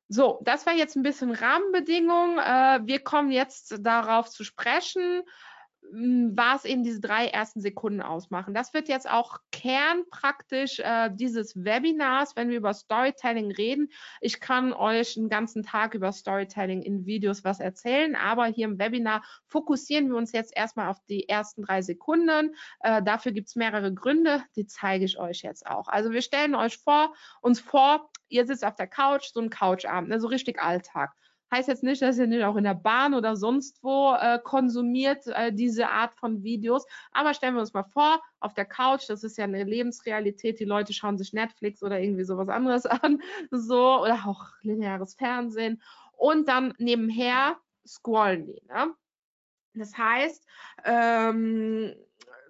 [0.09, 2.39] So, das war jetzt ein bisschen Rahmenbedingungen.
[2.39, 5.23] Äh, wir kommen jetzt darauf zu sprechen,
[5.97, 8.53] was eben diese drei ersten Sekunden ausmachen.
[8.53, 13.89] Das wird jetzt auch Kern praktisch äh, dieses Webinars, wenn wir über Storytelling reden.
[14.21, 18.79] Ich kann euch einen ganzen Tag über Storytelling in Videos was erzählen, aber hier im
[18.79, 22.55] Webinar fokussieren wir uns jetzt erstmal auf die ersten drei Sekunden.
[22.81, 25.87] Äh, dafür gibt es mehrere Gründe, die zeige ich euch jetzt auch.
[25.87, 30.09] Also wir stellen euch vor, uns vor, ihr sitzt auf der Couch, so ein Couchabend,
[30.09, 31.13] ne, so richtig Alltag.
[31.55, 35.29] Heißt jetzt nicht, dass ihr nicht auch in der Bahn oder sonst wo äh, konsumiert
[35.29, 36.85] äh, diese Art von Videos.
[37.13, 40.65] Aber stellen wir uns mal vor, auf der Couch, das ist ja eine Lebensrealität, die
[40.65, 45.81] Leute schauen sich Netflix oder irgendwie sowas anderes an, so, oder auch lineares Fernsehen.
[46.17, 48.61] Und dann nebenher scrollen die.
[48.67, 48.93] Ne?
[49.75, 50.45] Das heißt,
[50.85, 51.95] ähm,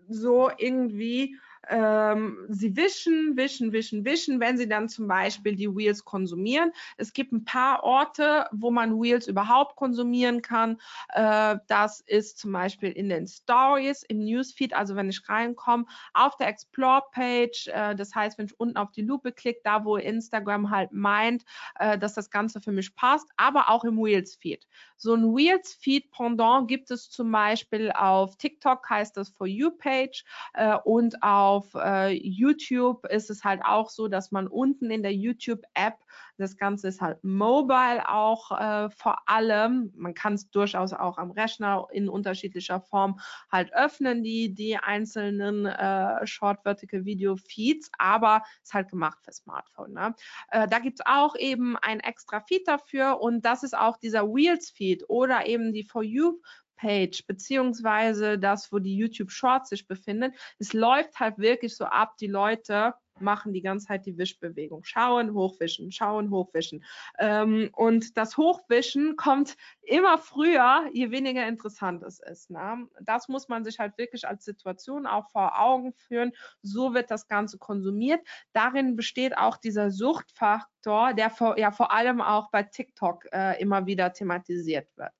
[0.09, 1.37] so irgendwie
[1.69, 6.73] ähm, sie wischen, wischen, wischen, wischen, wenn sie dann zum Beispiel die Wheels konsumieren.
[6.97, 10.79] Es gibt ein paar Orte, wo man Wheels überhaupt konsumieren kann.
[11.11, 16.37] Äh, das ist zum Beispiel in den Stories, im Newsfeed, also wenn ich reinkomme, auf
[16.37, 17.69] der Explore-Page.
[17.69, 21.45] Äh, das heißt, wenn ich unten auf die Lupe klicke, da wo Instagram halt meint,
[21.79, 24.67] äh, dass das Ganze für mich passt, aber auch im Wheels-Feed.
[24.97, 31.23] So ein Wheels-Feed-Pendant gibt es zum Beispiel auf TikTok, heißt das For You-Page äh, und
[31.23, 35.99] auf auf äh, YouTube ist es halt auch so, dass man unten in der YouTube-App,
[36.37, 41.31] das Ganze ist halt mobile auch äh, vor allem, man kann es durchaus auch am
[41.31, 43.21] Rechner in unterschiedlicher Form
[43.51, 49.33] halt öffnen, die, die einzelnen äh, Short Vertical Video Feeds, aber ist halt gemacht für
[49.33, 49.93] Smartphone.
[49.93, 50.15] Ne?
[50.51, 54.25] Äh, da gibt es auch eben ein extra Feed dafür und das ist auch dieser
[54.27, 56.41] Wheels Feed oder eben die For You
[56.77, 60.35] Page, beziehungsweise das, wo die YouTube Shorts sich befinden.
[60.59, 64.85] Es läuft halt wirklich so ab, die Leute machen die ganze Zeit die Wischbewegung.
[64.85, 66.85] Schauen, hochwischen, schauen, hochwischen.
[67.19, 72.51] Ähm, und das Hochwischen kommt immer früher, je weniger interessant es ist.
[72.51, 72.89] Ne?
[73.01, 76.33] Das muss man sich halt wirklich als Situation auch vor Augen führen.
[76.63, 78.21] So wird das Ganze konsumiert.
[78.53, 83.87] Darin besteht auch dieser Suchtfaktor, der vor, ja vor allem auch bei TikTok äh, immer
[83.87, 85.13] wieder thematisiert wird.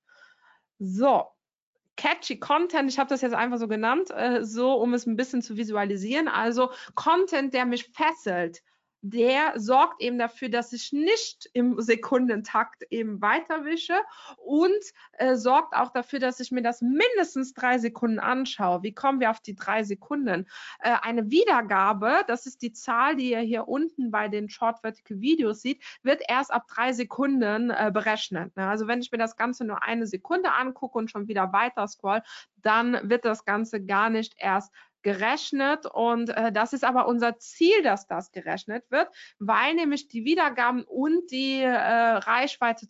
[0.79, 1.34] So,
[1.97, 5.41] catchy Content, ich habe das jetzt einfach so genannt, äh, so um es ein bisschen
[5.41, 6.27] zu visualisieren.
[6.27, 8.61] Also Content, der mich fesselt,
[9.11, 13.93] der sorgt eben dafür, dass ich nicht im Sekundentakt eben weiterwische
[14.37, 14.73] und
[15.13, 18.81] äh, sorgt auch dafür, dass ich mir das mindestens drei Sekunden anschaue.
[18.81, 20.47] Wie kommen wir auf die drei Sekunden?
[20.79, 25.21] Äh, eine Wiedergabe, das ist die Zahl, die ihr hier unten bei den Short Vertical
[25.21, 28.55] Videos sieht, wird erst ab drei Sekunden äh, berechnet.
[28.55, 28.67] Ne?
[28.67, 32.23] Also wenn ich mir das Ganze nur eine Sekunde angucke und schon wieder weiter scroll,
[32.63, 34.73] dann wird das Ganze gar nicht erst
[35.05, 35.85] gerechnet.
[35.85, 40.83] Und äh, das ist aber unser Ziel, dass das gerechnet wird, weil nämlich die Wiedergaben
[40.83, 42.87] und die äh, Reichweite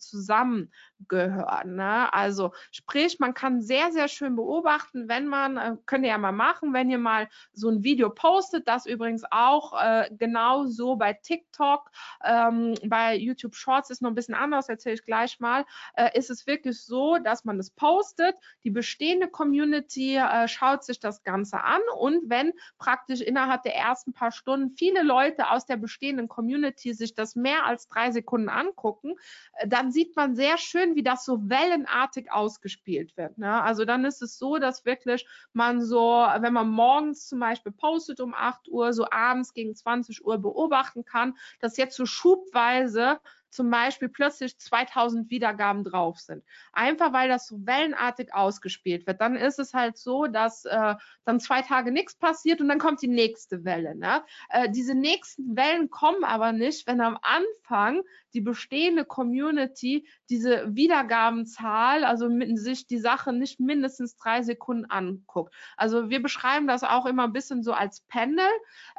[0.95, 1.75] zusammengehören.
[1.75, 2.13] Ne?
[2.13, 6.31] Also sprich, man kann sehr, sehr schön beobachten, wenn man, äh, könnt ihr ja mal
[6.31, 11.13] machen, wenn ihr mal so ein Video postet, das übrigens auch äh, genau so bei
[11.13, 11.91] TikTok,
[12.23, 16.29] ähm, bei YouTube Shorts ist noch ein bisschen anders, erzähle ich gleich mal, äh, ist
[16.29, 21.63] es wirklich so, dass man das postet, die bestehende Community äh, schaut sich das Ganze
[21.63, 26.93] an und wenn praktisch innerhalb der ersten paar Stunden viele Leute aus der bestehenden Community
[26.93, 29.15] sich das mehr als drei Sekunden angucken,
[29.53, 33.39] äh, dann sieht man sehr schön, wie das so wellenartig ausgespielt wird.
[33.39, 33.63] Ne?
[33.63, 38.19] Also dann ist es so, dass wirklich man so, wenn man morgens zum Beispiel postet
[38.19, 43.19] um 8 Uhr, so abends gegen 20 Uhr beobachten kann, dass jetzt so schubweise
[43.55, 46.43] zum Beispiel plötzlich 2000 Wiedergaben drauf sind.
[46.73, 49.21] Einfach weil das so wellenartig ausgespielt wird.
[49.21, 53.01] Dann ist es halt so, dass äh, dann zwei Tage nichts passiert und dann kommt
[53.01, 53.95] die nächste Welle.
[53.95, 54.23] Ne?
[54.49, 58.01] Äh, diese nächsten Wellen kommen aber nicht, wenn am Anfang
[58.33, 65.55] die bestehende Community diese Wiedergabenzahl, also mit sich die Sache nicht mindestens drei Sekunden anguckt.
[65.77, 68.45] Also wir beschreiben das auch immer ein bisschen so als Pendel.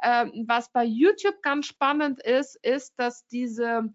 [0.01, 3.93] Äh, was bei YouTube ganz spannend ist, ist, dass diese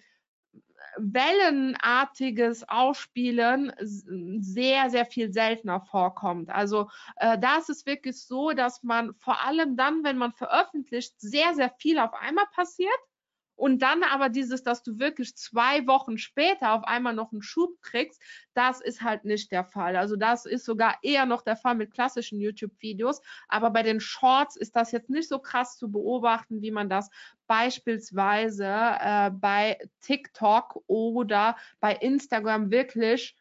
[0.98, 6.50] wellenartiges Ausspielen sehr, sehr viel seltener vorkommt.
[6.50, 11.14] Also äh, da ist es wirklich so, dass man vor allem dann, wenn man veröffentlicht,
[11.20, 12.90] sehr, sehr viel auf einmal passiert
[13.54, 17.80] und dann aber dieses, dass du wirklich zwei Wochen später auf einmal noch einen Schub
[17.82, 18.20] kriegst,
[18.54, 19.96] das ist halt nicht der Fall.
[19.96, 23.20] Also das ist sogar eher noch der Fall mit klassischen YouTube-Videos.
[23.48, 27.10] Aber bei den Shorts ist das jetzt nicht so krass zu beobachten, wie man das
[27.46, 33.36] beispielsweise äh, bei TikTok oder bei Instagram wirklich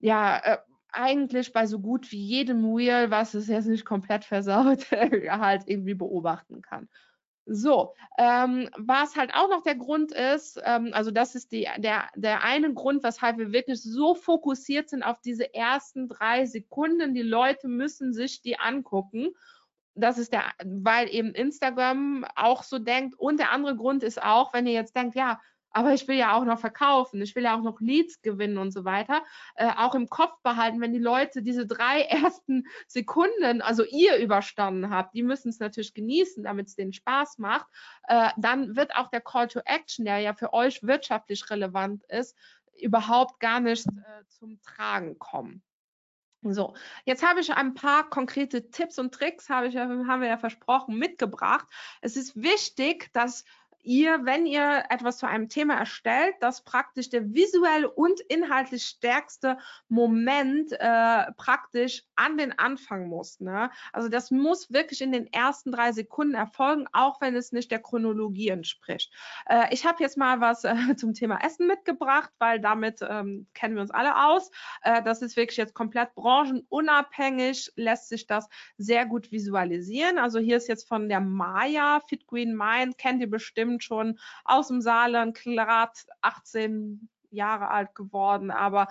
[0.00, 0.58] ja, äh,
[0.90, 5.94] eigentlich bei so gut wie jedem Reel, was es jetzt nicht komplett versaut, halt irgendwie
[5.94, 6.88] beobachten kann.
[7.50, 12.10] So, ähm, was halt auch noch der Grund ist, ähm, also das ist die, der,
[12.14, 17.14] der eine Grund, weshalb wir wirklich so fokussiert sind auf diese ersten drei Sekunden.
[17.14, 19.30] Die Leute müssen sich die angucken.
[19.94, 23.18] Das ist der, weil eben Instagram auch so denkt.
[23.18, 26.34] Und der andere Grund ist auch, wenn ihr jetzt denkt, ja, aber ich will ja
[26.34, 29.22] auch noch verkaufen, ich will ja auch noch Leads gewinnen und so weiter,
[29.56, 34.90] äh, auch im Kopf behalten, wenn die Leute diese drei ersten Sekunden, also ihr überstanden
[34.90, 37.66] habt, die müssen es natürlich genießen, damit es denen Spaß macht,
[38.08, 42.36] äh, dann wird auch der Call to Action, der ja für euch wirtschaftlich relevant ist,
[42.80, 45.62] überhaupt gar nicht äh, zum Tragen kommen.
[46.42, 50.38] So, jetzt habe ich ein paar konkrete Tipps und Tricks, habe ich, haben wir ja
[50.38, 51.66] versprochen, mitgebracht.
[52.00, 53.44] Es ist wichtig, dass
[53.82, 59.58] ihr, wenn ihr etwas zu einem Thema erstellt, das praktisch der visuell und inhaltlich stärkste
[59.88, 63.40] Moment äh, praktisch an den Anfang muss.
[63.40, 63.70] Ne?
[63.92, 67.80] Also das muss wirklich in den ersten drei Sekunden erfolgen, auch wenn es nicht der
[67.80, 69.12] Chronologie entspricht.
[69.46, 73.74] Äh, ich habe jetzt mal was äh, zum Thema Essen mitgebracht, weil damit ähm, kennen
[73.74, 74.50] wir uns alle aus.
[74.82, 80.18] Äh, das ist wirklich jetzt komplett branchenunabhängig, lässt sich das sehr gut visualisieren.
[80.18, 84.18] Also hier ist jetzt von der Maya Fit Green Mind, kennt ihr bestimmt bestimmt schon
[84.44, 88.88] aus dem Saarland, gerade 18 Jahre alt geworden, aber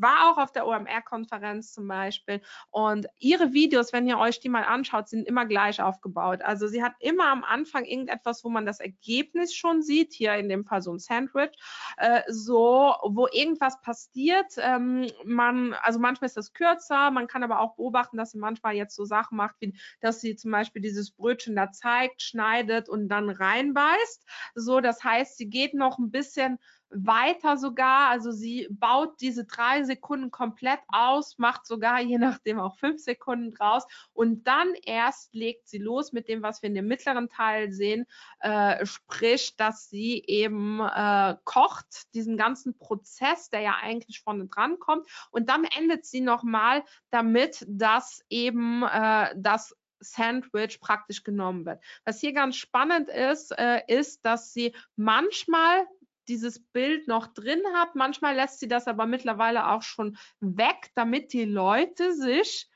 [0.00, 2.40] war auch auf der OMR-Konferenz zum Beispiel.
[2.70, 6.42] Und ihre Videos, wenn ihr euch die mal anschaut, sind immer gleich aufgebaut.
[6.42, 10.48] Also sie hat immer am Anfang irgendetwas, wo man das Ergebnis schon sieht, hier in
[10.48, 11.50] dem Fall so ein Sandwich,
[11.96, 14.54] äh, so, wo irgendwas passiert.
[14.58, 18.74] Ähm, man, also manchmal ist das kürzer, man kann aber auch beobachten, dass sie manchmal
[18.74, 23.08] jetzt so Sachen macht, wie dass sie zum Beispiel dieses Brötchen da zeigt, schneidet und
[23.08, 24.24] dann reinbeißt.
[24.54, 26.58] So, das heißt, sie geht noch ein bisschen
[26.90, 28.08] weiter sogar.
[28.08, 33.52] Also sie baut diese drei Sekunden komplett aus, macht sogar je nachdem auch fünf Sekunden
[33.52, 37.72] draus und dann erst legt sie los mit dem, was wir in dem mittleren Teil
[37.72, 38.06] sehen,
[38.40, 44.78] äh, sprich, dass sie eben äh, kocht, diesen ganzen Prozess, der ja eigentlich vorne dran
[44.78, 51.82] kommt und dann endet sie nochmal damit, dass eben äh, das Sandwich praktisch genommen wird.
[52.04, 55.86] Was hier ganz spannend ist, äh, ist, dass sie manchmal
[56.28, 57.94] dieses Bild noch drin hat.
[57.94, 62.68] Manchmal lässt sie das aber mittlerweile auch schon weg, damit die Leute sich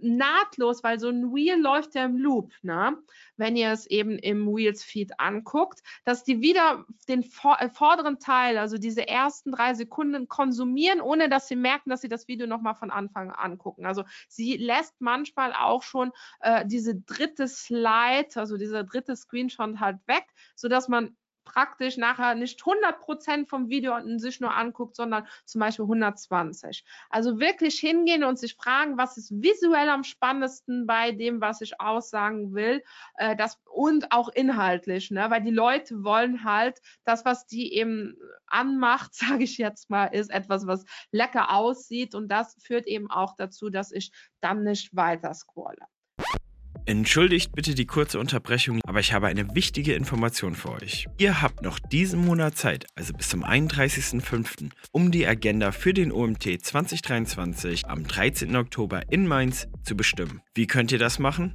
[0.00, 2.96] nahtlos, weil so ein Wheel läuft ja im Loop, ne?
[3.36, 8.58] wenn ihr es eben im Wheels Feed anguckt, dass die wieder den äh, vorderen Teil,
[8.58, 12.74] also diese ersten drei Sekunden konsumieren, ohne dass sie merken, dass sie das Video nochmal
[12.74, 13.86] von Anfang an angucken.
[13.86, 19.98] Also sie lässt manchmal auch schon äh, diese dritte Slide, also dieser dritte Screenshot halt
[20.06, 25.84] weg, sodass man praktisch nachher nicht 100% vom Video sich nur anguckt, sondern zum Beispiel
[25.84, 26.84] 120.
[27.10, 31.80] Also wirklich hingehen und sich fragen, was ist visuell am spannendsten bei dem, was ich
[31.80, 32.82] aussagen will,
[33.16, 35.26] äh, das, und auch inhaltlich, ne?
[35.30, 40.30] weil die Leute wollen halt das, was die eben anmacht, sage ich jetzt mal, ist
[40.30, 45.34] etwas, was lecker aussieht und das führt eben auch dazu, dass ich dann nicht weiter
[45.34, 45.86] scrolle.
[46.84, 51.06] Entschuldigt bitte die kurze Unterbrechung, aber ich habe eine wichtige Information für euch.
[51.18, 56.10] Ihr habt noch diesen Monat Zeit, also bis zum 31.05., um die Agenda für den
[56.10, 58.56] OMT 2023 am 13.
[58.56, 60.42] Oktober in Mainz zu bestimmen.
[60.54, 61.54] Wie könnt ihr das machen?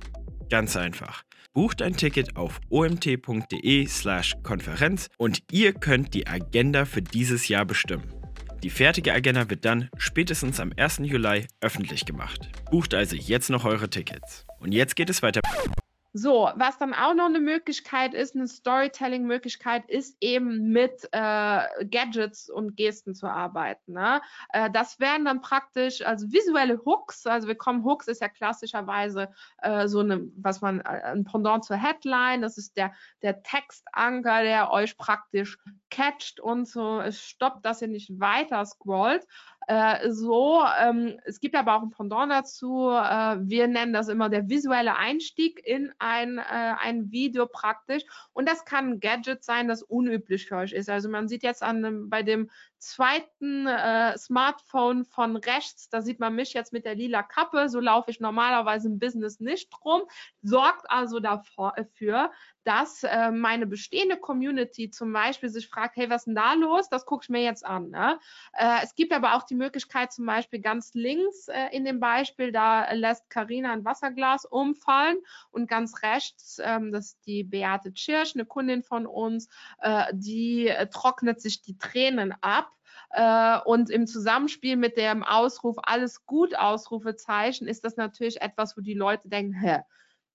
[0.50, 1.24] Ganz einfach.
[1.54, 8.17] Bucht ein Ticket auf omt.de/slash Konferenz und ihr könnt die Agenda für dieses Jahr bestimmen.
[8.64, 11.00] Die fertige Agenda wird dann spätestens am 1.
[11.04, 12.50] Juli öffentlich gemacht.
[12.72, 14.46] Bucht also jetzt noch eure Tickets.
[14.60, 15.42] Und jetzt geht es weiter.
[16.14, 22.50] So, was dann auch noch eine Möglichkeit ist, eine Storytelling-Möglichkeit, ist eben mit äh, Gadgets
[22.50, 23.94] und Gesten zu arbeiten.
[23.94, 24.22] Ne?
[24.50, 27.28] Äh, das wären dann praktisch also visuelle Hooks.
[27.28, 29.30] Also wir kommen, Hooks ist ja klassischerweise
[29.62, 32.42] äh, so eine, was man, äh, ein Pendant zur Headline.
[32.42, 35.58] Das ist der, der Textanker, der euch praktisch
[35.90, 39.26] catcht und so es stoppt, dass ihr nicht weiter scrollt.
[39.68, 42.90] Äh, so, ähm, es gibt aber auch ein Pendant dazu.
[42.90, 46.42] Äh, wir nennen das immer der visuelle Einstieg in ein, äh,
[46.80, 48.04] ein Video praktisch.
[48.32, 50.90] Und das kann ein Gadget sein, das unüblich für euch ist.
[50.90, 52.50] Also man sieht jetzt an bei dem
[52.80, 57.70] zweiten äh, Smartphone von rechts, da sieht man mich jetzt mit der lila Kappe.
[57.70, 60.04] So laufe ich normalerweise im Business nicht rum.
[60.42, 62.32] Sorgt also dafür,
[62.68, 66.90] dass äh, meine bestehende Community zum Beispiel sich fragt, hey, was ist denn da los?
[66.90, 67.92] Das gucke ich mir jetzt an.
[67.92, 68.20] Ne?
[68.52, 72.52] Äh, es gibt aber auch die Möglichkeit, zum Beispiel ganz links äh, in dem Beispiel,
[72.52, 75.18] da lässt Karina ein Wasserglas umfallen
[75.50, 79.48] und ganz rechts, ähm, das ist die Beate Tschirsch, eine Kundin von uns,
[79.80, 82.77] äh, die äh, trocknet sich die Tränen ab
[83.12, 88.82] äh, und im Zusammenspiel mit dem Ausruf alles gut Ausrufezeichen ist das natürlich etwas, wo
[88.82, 89.82] die Leute denken, hä,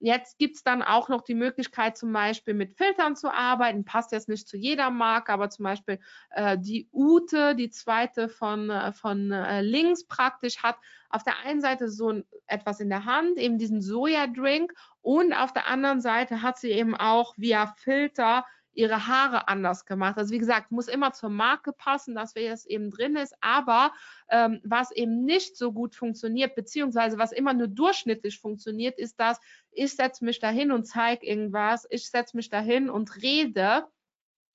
[0.05, 3.85] Jetzt gibt es dann auch noch die Möglichkeit, zum Beispiel mit Filtern zu arbeiten.
[3.85, 8.69] Passt jetzt nicht zu jeder Marke, aber zum Beispiel äh, die Ute, die zweite von,
[8.69, 10.75] äh, von äh, links praktisch, hat
[11.09, 15.53] auf der einen Seite so ein, etwas in der Hand, eben diesen Sojadrink, und auf
[15.53, 20.17] der anderen Seite hat sie eben auch via Filter ihre Haare anders gemacht.
[20.17, 23.35] Also wie gesagt, muss immer zur Marke passen, dass wer es eben drin ist.
[23.41, 23.93] Aber
[24.29, 29.41] ähm, was eben nicht so gut funktioniert, beziehungsweise was immer nur durchschnittlich funktioniert, ist das,
[29.71, 33.87] ich setze mich dahin und zeige irgendwas, ich setze mich dahin und rede.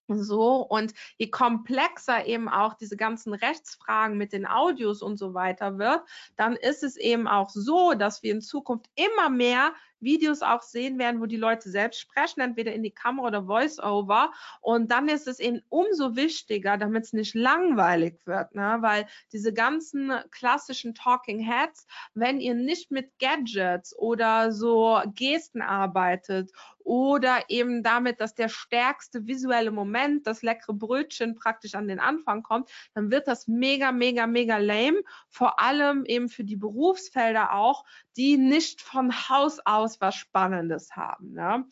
[0.07, 5.77] So, und je komplexer eben auch diese ganzen Rechtsfragen mit den Audios und so weiter
[5.77, 6.01] wird,
[6.35, 10.99] dann ist es eben auch so, dass wir in Zukunft immer mehr Videos auch sehen
[10.99, 14.31] werden, wo die Leute selbst sprechen, entweder in die Kamera oder Voice-Over.
[14.61, 18.77] Und dann ist es eben umso wichtiger, damit es nicht langweilig wird, ne?
[18.81, 26.51] weil diese ganzen klassischen Talking Heads, wenn ihr nicht mit Gadgets oder so Gesten arbeitet
[26.87, 32.43] oder eben damit, dass der stärkste visuelle Moment, das leckere Brötchen praktisch an den Anfang
[32.43, 35.03] kommt, dann wird das mega, mega, mega lame.
[35.27, 37.83] Vor allem eben für die Berufsfelder auch,
[38.15, 41.33] die nicht von Haus aus was Spannendes haben.
[41.33, 41.65] Ne?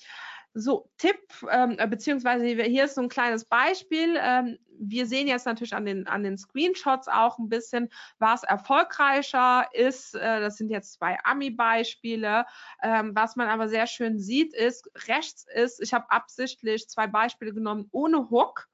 [0.58, 1.18] So, Tipp,
[1.52, 4.16] ähm, beziehungsweise hier ist so ein kleines Beispiel.
[4.18, 7.90] Ähm, wir sehen jetzt natürlich an den, an den Screenshots auch ein bisschen,
[8.20, 10.16] was erfolgreicher ist.
[10.16, 12.46] Äh, das sind jetzt zwei Ami-Beispiele.
[12.82, 17.54] Ähm, was man aber sehr schön sieht, ist, rechts ist, ich habe absichtlich zwei Beispiele
[17.54, 18.70] genommen ohne Hook.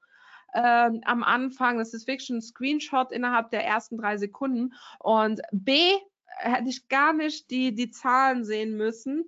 [0.54, 4.72] Ähm, am Anfang, das ist wirklich ein Screenshot innerhalb der ersten drei Sekunden.
[5.00, 5.96] Und B,
[6.36, 9.24] hätte ich gar nicht die, die Zahlen sehen müssen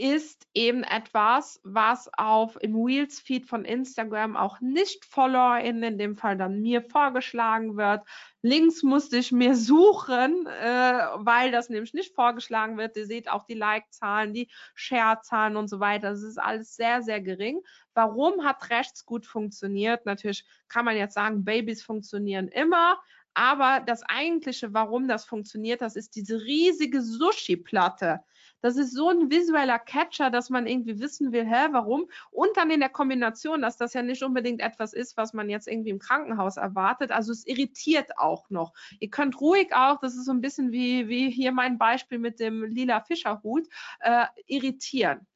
[0.00, 6.16] ist eben etwas, was auf im Wheels Feed von Instagram auch nicht FollowerInnen, in dem
[6.16, 8.02] Fall dann mir vorgeschlagen wird.
[8.40, 12.96] Links musste ich mir suchen, äh, weil das nämlich nicht vorgeschlagen wird.
[12.96, 16.08] Ihr seht auch die Like-Zahlen, die Share-Zahlen und so weiter.
[16.08, 17.60] Das ist alles sehr, sehr gering.
[17.92, 20.06] Warum hat rechts gut funktioniert?
[20.06, 22.98] Natürlich kann man jetzt sagen, Babys funktionieren immer.
[23.34, 28.20] Aber das eigentliche, warum das funktioniert, das ist diese riesige Sushi-Platte.
[28.60, 32.06] Das ist so ein visueller Catcher, dass man irgendwie wissen will, hä, warum?
[32.30, 35.68] Und dann in der Kombination, dass das ja nicht unbedingt etwas ist, was man jetzt
[35.68, 37.10] irgendwie im Krankenhaus erwartet.
[37.12, 38.72] Also es irritiert auch noch.
[38.98, 42.40] Ihr könnt ruhig auch, das ist so ein bisschen wie, wie hier mein Beispiel mit
[42.40, 43.66] dem lila Fischerhut,
[44.00, 45.26] äh, irritieren.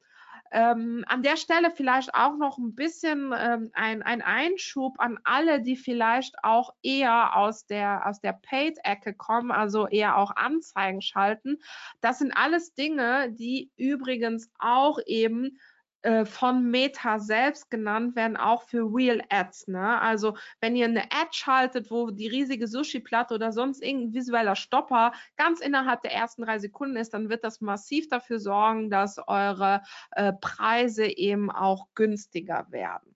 [0.55, 5.61] Ähm, an der Stelle vielleicht auch noch ein bisschen ähm, ein, ein Einschub an alle,
[5.61, 11.57] die vielleicht auch eher aus der, aus der Paid-Ecke kommen, also eher auch Anzeigen schalten.
[11.99, 15.59] Das sind alles Dinge, die übrigens auch eben
[16.05, 19.69] äh, von Meta selbst genannt werden, auch für Real Ads.
[19.69, 19.99] Ne?
[19.99, 25.13] Also wenn ihr eine Ad schaltet, wo die riesige Sushi-Platte oder sonst irgendein visueller Stopper
[25.35, 29.81] ganz innerhalb der ersten drei Sekunden ist, dann wird das massiv dafür sorgen, dass eure
[30.11, 33.15] äh, Preise eben auch günstiger werden.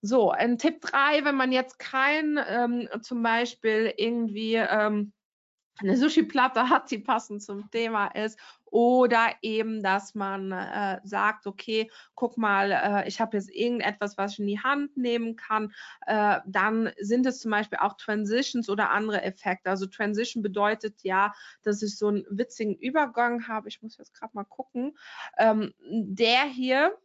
[0.00, 5.12] So, ein Tipp 3, wenn man jetzt kein ähm, zum Beispiel irgendwie ähm,
[5.80, 8.38] eine Sushi-Platte hat, die passend zum Thema ist
[8.72, 14.32] oder eben, dass man äh, sagt, okay, guck mal, äh, ich habe jetzt irgendetwas, was
[14.32, 15.74] ich in die Hand nehmen kann.
[16.06, 19.68] Äh, dann sind es zum Beispiel auch Transitions oder andere Effekte.
[19.68, 23.68] Also Transition bedeutet ja, dass ich so einen witzigen Übergang habe.
[23.68, 24.96] Ich muss jetzt gerade mal gucken.
[25.36, 26.96] Ähm, der hier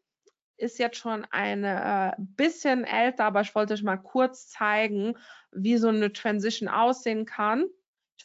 [0.56, 5.18] ist jetzt schon ein äh, bisschen älter, aber ich wollte euch mal kurz zeigen,
[5.52, 7.66] wie so eine Transition aussehen kann.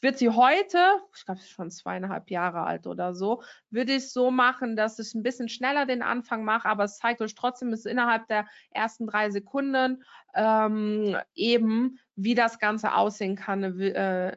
[0.00, 0.78] Würde sie heute,
[1.16, 5.22] ich glaube, schon zweieinhalb Jahre alt oder so, würde ich so machen, dass ich ein
[5.22, 9.30] bisschen schneller den Anfang mache, aber es zeigt euch trotzdem, es innerhalb der ersten drei
[9.30, 10.02] Sekunden
[10.34, 14.36] ähm, eben, wie das Ganze aussehen kann, äh,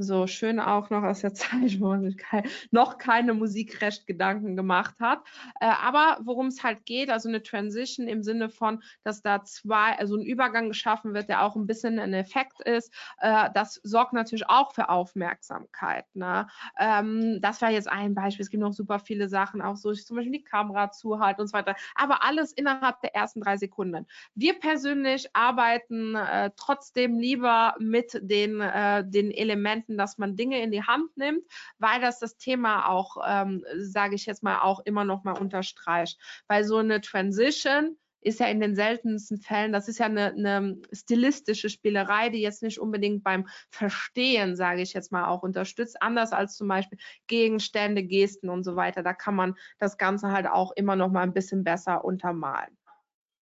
[0.00, 4.94] So schön auch noch aus der Zeit, wo man sich kein, noch keine Musikrecht-Gedanken gemacht
[5.00, 5.20] hat.
[5.60, 9.98] Äh, aber worum es halt geht, also eine Transition im Sinne von, dass da zwei,
[9.98, 14.12] also ein Übergang geschaffen wird, der auch ein bisschen ein Effekt ist, äh, das sorgt
[14.12, 16.04] natürlich auch für Aufmerksamkeit.
[16.14, 16.46] Ne?
[16.78, 18.44] Ähm, das war jetzt ein Beispiel.
[18.44, 21.54] Es gibt noch super viele Sachen, auch so zum Beispiel die Kamera zuhalten und so
[21.54, 21.74] weiter.
[21.96, 24.06] Aber alles innerhalb der ersten drei Sekunden.
[24.36, 30.62] Wir persönlich arbeiten äh, trotzdem lieber mit den, äh, den Elementen, Momenten, dass man Dinge
[30.62, 31.44] in die Hand nimmt,
[31.78, 36.18] weil das das Thema auch, ähm, sage ich jetzt mal, auch immer noch mal unterstreicht.
[36.46, 40.76] Weil so eine Transition ist ja in den seltensten Fällen, das ist ja eine, eine
[40.92, 46.32] stilistische Spielerei, die jetzt nicht unbedingt beim Verstehen, sage ich jetzt mal, auch unterstützt, anders
[46.32, 49.04] als zum Beispiel Gegenstände, Gesten und so weiter.
[49.04, 52.76] Da kann man das Ganze halt auch immer noch mal ein bisschen besser untermalen.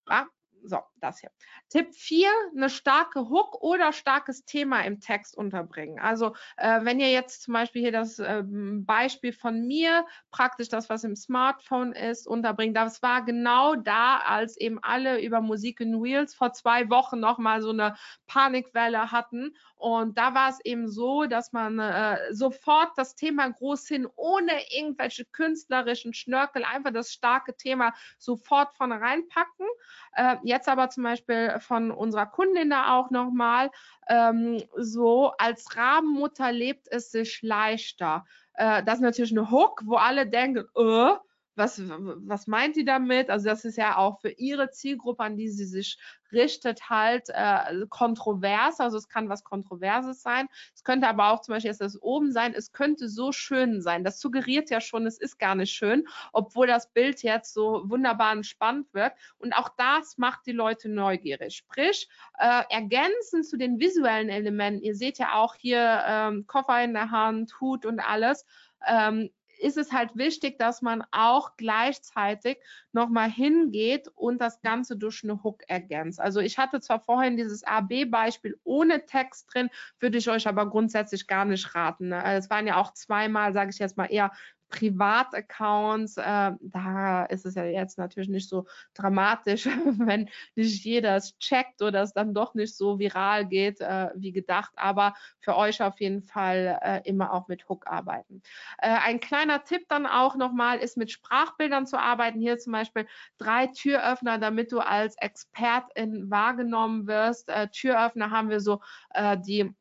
[0.10, 0.28] Ja?
[0.68, 1.32] So, das hier.
[1.70, 6.00] Tipp 4, eine starke Hook oder starkes Thema im Text unterbringen.
[6.00, 10.90] Also äh, wenn ihr jetzt zum Beispiel hier das äh, Beispiel von mir, praktisch das,
[10.90, 16.02] was im Smartphone ist, unterbringt, das war genau da, als eben alle über Musik in
[16.02, 17.96] Wheels vor zwei Wochen nochmal so eine
[18.28, 19.56] Panikwelle hatten.
[19.76, 24.52] Und da war es eben so, dass man äh, sofort das Thema groß hin, ohne
[24.72, 29.68] irgendwelche künstlerischen Schnörkel, einfach das starke Thema sofort von reinpacken.
[30.14, 33.70] Äh, jetzt aber zum Beispiel von unserer Kundin da auch nochmal,
[34.10, 38.26] ähm, so als Rabenmutter lebt es sich leichter.
[38.54, 41.14] Äh, das ist natürlich eine Hook, wo alle denken, äh,
[41.56, 43.30] was, was meint die damit?
[43.30, 45.98] Also das ist ja auch für ihre Zielgruppe, an die sie sich
[46.32, 48.80] richtet, halt äh, kontrovers.
[48.80, 50.48] Also es kann was Kontroverses sein.
[50.74, 52.54] Es könnte aber auch zum Beispiel jetzt das oben sein.
[52.54, 54.04] Es könnte so schön sein.
[54.04, 58.34] Das suggeriert ja schon, es ist gar nicht schön, obwohl das Bild jetzt so wunderbar
[58.34, 59.14] entspannt wird.
[59.38, 61.56] Und auch das macht die Leute neugierig.
[61.56, 64.82] Sprich, äh, ergänzend zu den visuellen Elementen.
[64.82, 68.46] Ihr seht ja auch hier ähm, Koffer in der Hand, Hut und alles.
[68.88, 69.30] Ähm,
[69.60, 72.58] ist es halt wichtig, dass man auch gleichzeitig
[72.92, 76.20] nochmal hingeht und das Ganze durch eine Hook ergänzt.
[76.20, 81.28] Also ich hatte zwar vorhin dieses AB-Beispiel ohne Text drin, würde ich euch aber grundsätzlich
[81.28, 82.10] gar nicht raten.
[82.10, 82.24] Ne?
[82.24, 84.32] Es waren ja auch zweimal, sage ich jetzt mal, eher
[84.70, 89.66] Privataccounts, äh, da ist es ja jetzt natürlich nicht so dramatisch,
[90.00, 94.32] wenn nicht jeder es checkt oder es dann doch nicht so viral geht äh, wie
[94.32, 94.74] gedacht.
[94.76, 98.42] Aber für euch auf jeden Fall äh, immer auch mit Hook arbeiten.
[98.80, 102.40] Äh, ein kleiner Tipp dann auch nochmal ist mit Sprachbildern zu arbeiten.
[102.40, 103.08] Hier zum Beispiel
[103.38, 107.50] drei Türöffner, damit du als Expertin wahrgenommen wirst.
[107.50, 109.74] Äh, Türöffner haben wir so äh, die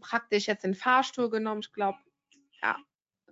[0.00, 1.60] praktisch jetzt den Fahrstuhl genommen.
[1.60, 1.98] Ich glaube,
[2.62, 2.76] ja,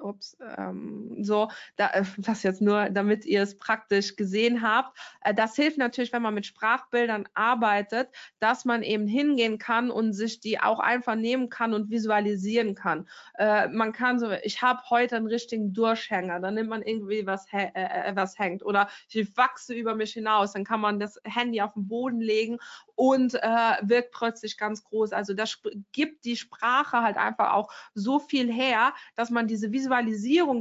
[0.00, 4.96] ups, ähm, so, da, äh, das jetzt nur, damit ihr es praktisch gesehen habt.
[5.22, 10.12] Äh, das hilft natürlich, wenn man mit Sprachbildern arbeitet, dass man eben hingehen kann und
[10.12, 13.08] sich die auch einfach nehmen kann und visualisieren kann.
[13.38, 17.46] Äh, man kann so, ich habe heute einen richtigen Durchhänger, dann nimmt man irgendwie was,
[17.52, 21.60] äh, äh, was hängt oder ich wachse über mich hinaus, dann kann man das Handy
[21.60, 22.58] auf den Boden legen
[22.94, 25.12] und äh, wirkt plötzlich ganz groß.
[25.12, 25.60] Also das
[25.92, 29.85] gibt die Sprache halt einfach auch so viel her, dass man diese Visualisierung,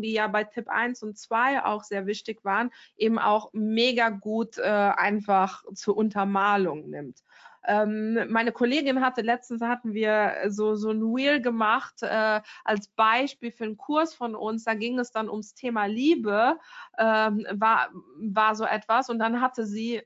[0.01, 4.57] die ja bei Tipp 1 und 2 auch sehr wichtig waren, eben auch mega gut
[4.57, 7.23] äh, einfach zur Untermalung nimmt
[7.67, 13.51] ähm, meine Kollegin hatte letztens hatten wir so so ein Wheel gemacht äh, als Beispiel
[13.51, 14.63] für einen Kurs von uns.
[14.63, 16.57] Da ging es dann ums Thema Liebe,
[16.97, 20.01] ähm, war war so etwas und dann hatte sie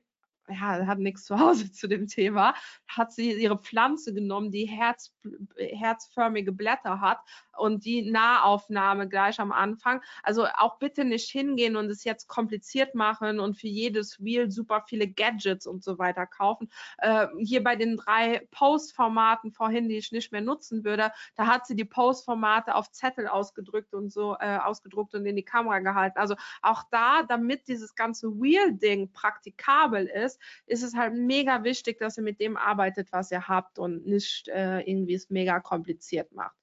[0.50, 2.54] ja, hat nichts zu Hause zu dem Thema,
[2.88, 5.14] hat sie ihre Pflanze genommen, die Herz,
[5.56, 7.20] herzförmige Blätter hat
[7.56, 10.02] und die Nahaufnahme gleich am Anfang.
[10.22, 14.84] Also auch bitte nicht hingehen und es jetzt kompliziert machen und für jedes Wheel super
[14.86, 16.70] viele Gadgets und so weiter kaufen.
[16.98, 21.66] Äh, hier bei den drei Post-Formaten vorhin, die ich nicht mehr nutzen würde, da hat
[21.66, 26.18] sie die Post-Formate auf Zettel ausgedrückt und so äh, ausgedruckt und in die Kamera gehalten.
[26.18, 32.16] Also auch da, damit dieses ganze Wheel-Ding praktikabel ist, ist es halt mega wichtig, dass
[32.16, 36.56] ihr mit dem arbeitet, was ihr habt und nicht äh, irgendwie es mega kompliziert macht.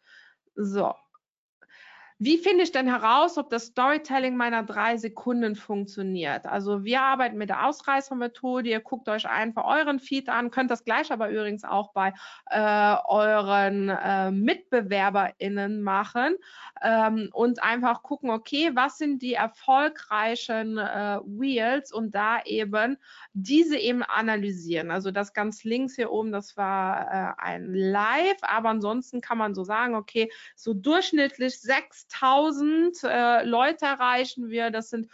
[0.55, 0.93] So,
[2.19, 6.47] wie finde ich denn heraus, ob das Storytelling meiner drei Sekunden funktioniert?
[6.47, 8.69] Also wir arbeiten mit der Ausreißermethode.
[8.69, 12.13] Ihr guckt euch einfach euren Feed an, könnt das gleich aber übrigens auch bei
[12.49, 16.35] äh, euren äh, MitbewerberInnen machen
[16.81, 22.97] ähm, und einfach gucken, okay, was sind die erfolgreichen äh, Wheels und da eben
[23.33, 24.89] diese eben analysieren.
[24.89, 29.53] Also das ganz links hier oben, das war äh, ein Live, aber ansonsten kann man
[29.53, 31.59] so sagen, okay, so durchschnittlich
[32.09, 34.71] 6000 äh, Leute erreichen wir.
[34.71, 35.07] Das sind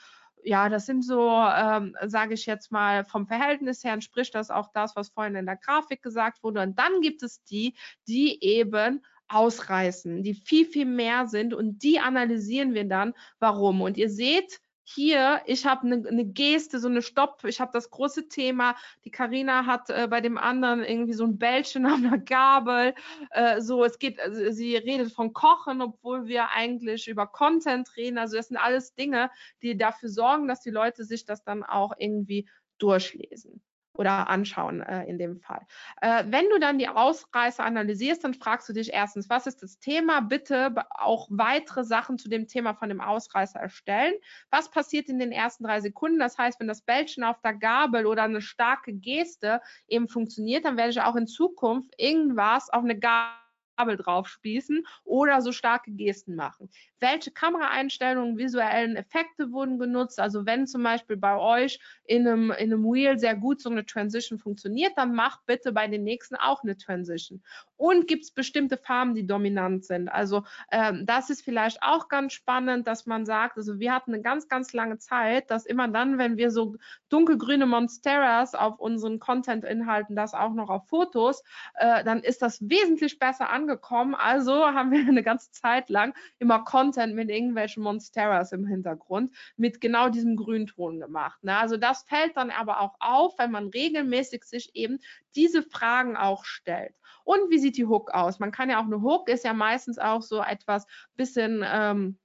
[0.46, 4.70] ja, das sind so, ähm, sage ich jetzt mal, vom Verhältnis her entspricht das auch
[4.74, 6.62] das, was vorhin in der Grafik gesagt wurde.
[6.62, 7.76] Und dann gibt es die,
[8.08, 13.82] die eben ausreißen, die viel, viel mehr sind und die analysieren wir dann, warum.
[13.82, 17.90] Und ihr seht, hier, ich habe eine ne Geste, so eine Stopp, ich habe das
[17.90, 18.76] große Thema.
[19.06, 22.94] Die Karina hat äh, bei dem anderen irgendwie so ein Bällchen an der Gabel.
[23.32, 28.18] Äh, so, es geht, also sie redet von Kochen, obwohl wir eigentlich über Content reden.
[28.18, 29.32] Also das sind alles Dinge,
[29.62, 33.62] die dafür sorgen, dass die Leute sich das dann auch irgendwie durchlesen
[33.96, 35.66] oder anschauen äh, in dem Fall.
[36.02, 39.80] Äh, wenn du dann die Ausreißer analysierst, dann fragst du dich erstens, was ist das
[39.80, 40.22] Thema?
[40.22, 44.14] Bitte auch weitere Sachen zu dem Thema von dem Ausreißer erstellen.
[44.50, 46.20] Was passiert in den ersten drei Sekunden?
[46.20, 50.78] Das heißt, wenn das Bällchen auf der Gabel oder eine starke Geste eben funktioniert, dann
[50.78, 53.43] werde ich auch in Zukunft irgendwas auf eine Gabel
[53.84, 56.70] Kabel drauf spießen oder so starke Gesten machen.
[57.00, 60.20] Welche Kameraeinstellungen, visuellen Effekte wurden genutzt?
[60.20, 63.86] Also wenn zum Beispiel bei euch in einem, in einem Wheel sehr gut so eine
[63.86, 67.44] Transition funktioniert, dann macht bitte bei den nächsten auch eine Transition.
[67.76, 70.08] Und gibt es bestimmte Farben, die dominant sind?
[70.08, 74.24] Also ähm, das ist vielleicht auch ganz spannend, dass man sagt, also wir hatten eine
[74.24, 76.78] ganz, ganz lange Zeit, dass immer dann, wenn wir so
[77.10, 81.44] dunkelgrüne Monsteras auf unseren Content-Inhalten, das auch noch auf Fotos,
[81.76, 84.16] äh, dann ist das wesentlich besser an angekommen.
[84.16, 89.82] Also haben wir eine ganze Zeit lang immer Content mit irgendwelchen Monsteras im Hintergrund mit
[89.82, 91.44] genau diesem Grünton gemacht.
[91.44, 91.58] Ne?
[91.58, 95.00] Also das fällt dann aber auch auf, wenn man regelmäßig sich eben
[95.36, 96.96] diese Fragen auch stellt.
[97.24, 98.40] Und wie sieht die Hook aus?
[98.40, 102.20] Man kann ja auch eine Hook ist ja meistens auch so etwas bisschen ähm,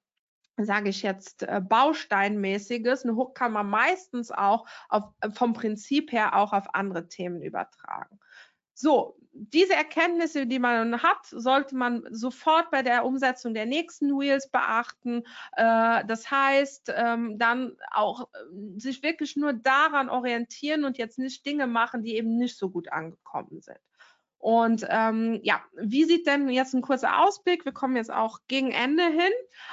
[0.61, 3.05] sage ich jetzt, äh, Bausteinmäßiges.
[3.05, 8.19] Eine Hook kann man meistens auch auf, vom Prinzip her auch auf andere Themen übertragen.
[8.81, 14.49] So, diese Erkenntnisse, die man hat, sollte man sofort bei der Umsetzung der nächsten Wheels
[14.51, 15.25] beachten.
[15.57, 21.45] Äh, das heißt, ähm, dann auch äh, sich wirklich nur daran orientieren und jetzt nicht
[21.45, 23.79] Dinge machen, die eben nicht so gut angekommen sind.
[24.39, 27.65] Und ähm, ja, wie sieht denn jetzt ein kurzer Ausblick?
[27.65, 29.33] Wir kommen jetzt auch gegen Ende hin.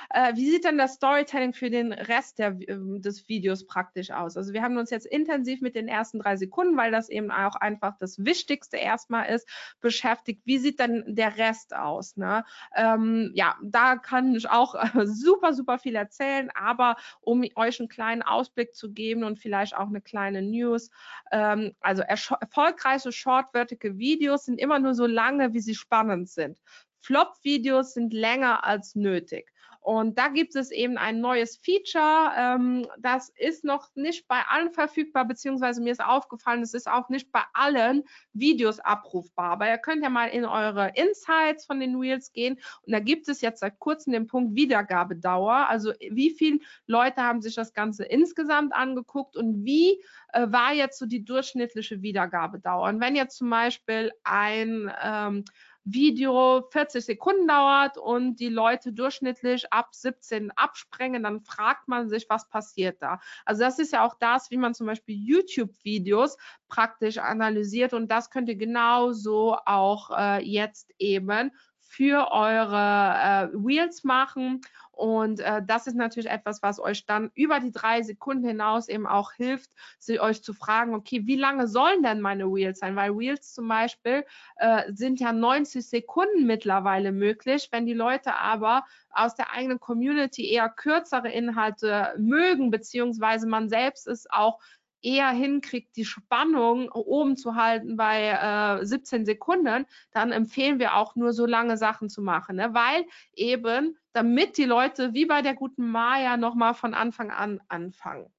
[0.09, 4.38] Äh, wie sieht denn das Storytelling für den Rest der, äh, des Videos praktisch aus?
[4.38, 7.55] Also wir haben uns jetzt intensiv mit den ersten drei Sekunden, weil das eben auch
[7.55, 9.47] einfach das Wichtigste erstmal ist,
[9.82, 10.41] beschäftigt.
[10.45, 12.18] Wie sieht dann der Rest aus?
[12.18, 12.43] Ne?
[12.76, 14.74] Ähm, ja, da kann ich auch
[15.05, 19.88] super, super viel erzählen, aber um euch einen kleinen Ausblick zu geben und vielleicht auch
[19.88, 20.89] eine kleine News.
[21.32, 26.30] Ähm, also erfolgreiche Short Vertical Videos sind sind immer nur so lange, wie sie spannend
[26.30, 26.62] sind.
[27.01, 29.51] Flop-Videos sind länger als nötig.
[29.86, 32.31] Und da gibt es eben ein neues Feature.
[32.36, 37.09] Ähm, das ist noch nicht bei allen verfügbar, beziehungsweise mir ist aufgefallen, es ist auch
[37.09, 38.01] nicht bei allen
[38.33, 39.51] Videos abrufbar.
[39.51, 42.59] Aber ihr könnt ja mal in eure Insights von den Reels gehen.
[42.81, 45.69] Und da gibt es jetzt seit kurzem den Punkt Wiedergabedauer.
[45.69, 50.01] Also wie viele Leute haben sich das Ganze insgesamt angeguckt und wie
[50.33, 52.89] äh, war jetzt so die durchschnittliche Wiedergabedauer?
[52.89, 55.45] Und wenn jetzt zum Beispiel ein ähm,
[55.86, 62.25] Video 40 Sekunden dauert und die Leute durchschnittlich ab 17 absprengen, dann fragt man sich,
[62.27, 63.19] was passiert da.
[63.45, 68.31] Also das ist ja auch das, wie man zum Beispiel YouTube-Videos praktisch analysiert und das
[68.31, 71.51] könnt ihr genauso auch äh, jetzt eben
[71.88, 74.61] für eure äh, Wheels machen.
[74.96, 79.06] Und äh, das ist natürlich etwas, was euch dann über die drei Sekunden hinaus eben
[79.06, 79.70] auch hilft,
[80.00, 82.96] sie, euch zu fragen, okay, wie lange sollen denn meine Wheels sein?
[82.96, 84.26] Weil Wheels zum Beispiel
[84.58, 87.70] äh, sind ja 90 Sekunden mittlerweile möglich.
[87.72, 94.08] Wenn die Leute aber aus der eigenen Community eher kürzere Inhalte mögen, beziehungsweise man selbst
[94.08, 94.60] ist auch
[95.06, 101.16] eher hinkriegt, die Spannung oben zu halten bei äh, 17 Sekunden, dann empfehlen wir auch
[101.16, 102.74] nur so lange Sachen zu machen, ne?
[102.74, 108.34] weil eben, damit die Leute wie bei der guten Maya nochmal von Anfang an anfangen.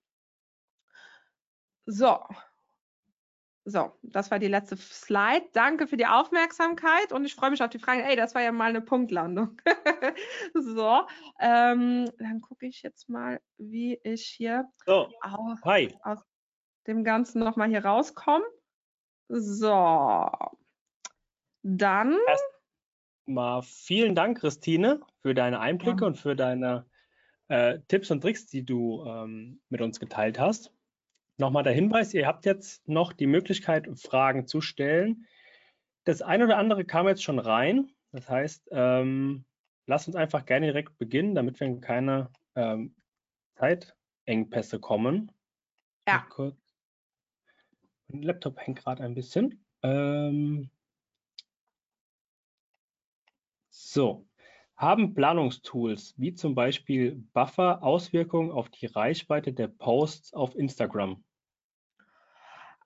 [1.84, 2.18] So.
[3.68, 5.44] So, das war die letzte Slide.
[5.52, 8.00] Danke für die Aufmerksamkeit und ich freue mich auf die Fragen.
[8.00, 9.60] Ey, das war ja mal eine Punktlandung.
[10.54, 11.02] so,
[11.40, 15.10] ähm, dann gucke ich jetzt mal, wie ich hier so.
[15.64, 15.94] Hi.
[16.02, 16.20] aus
[16.86, 18.46] dem Ganzen nochmal hier rauskommen.
[19.28, 20.30] So.
[21.62, 22.16] Dann.
[23.26, 26.06] Erstmal vielen Dank, Christine, für deine Einblicke ja.
[26.06, 26.86] und für deine
[27.48, 30.72] äh, Tipps und Tricks, die du ähm, mit uns geteilt hast.
[31.36, 35.26] Nochmal der Hinweis, ihr habt jetzt noch die Möglichkeit, Fragen zu stellen.
[36.04, 37.90] Das eine oder andere kam jetzt schon rein.
[38.12, 39.44] Das heißt, ähm,
[39.86, 42.94] lasst uns einfach gerne direkt beginnen, damit wir in keine ähm,
[43.56, 45.32] Zeitengpässe kommen.
[46.06, 46.24] Ja.
[48.06, 49.64] Mein Laptop hängt gerade ein bisschen.
[49.82, 50.70] Ähm
[53.78, 54.26] so,
[54.76, 61.22] haben Planungstools wie zum Beispiel Buffer Auswirkungen auf die Reichweite der Posts auf Instagram?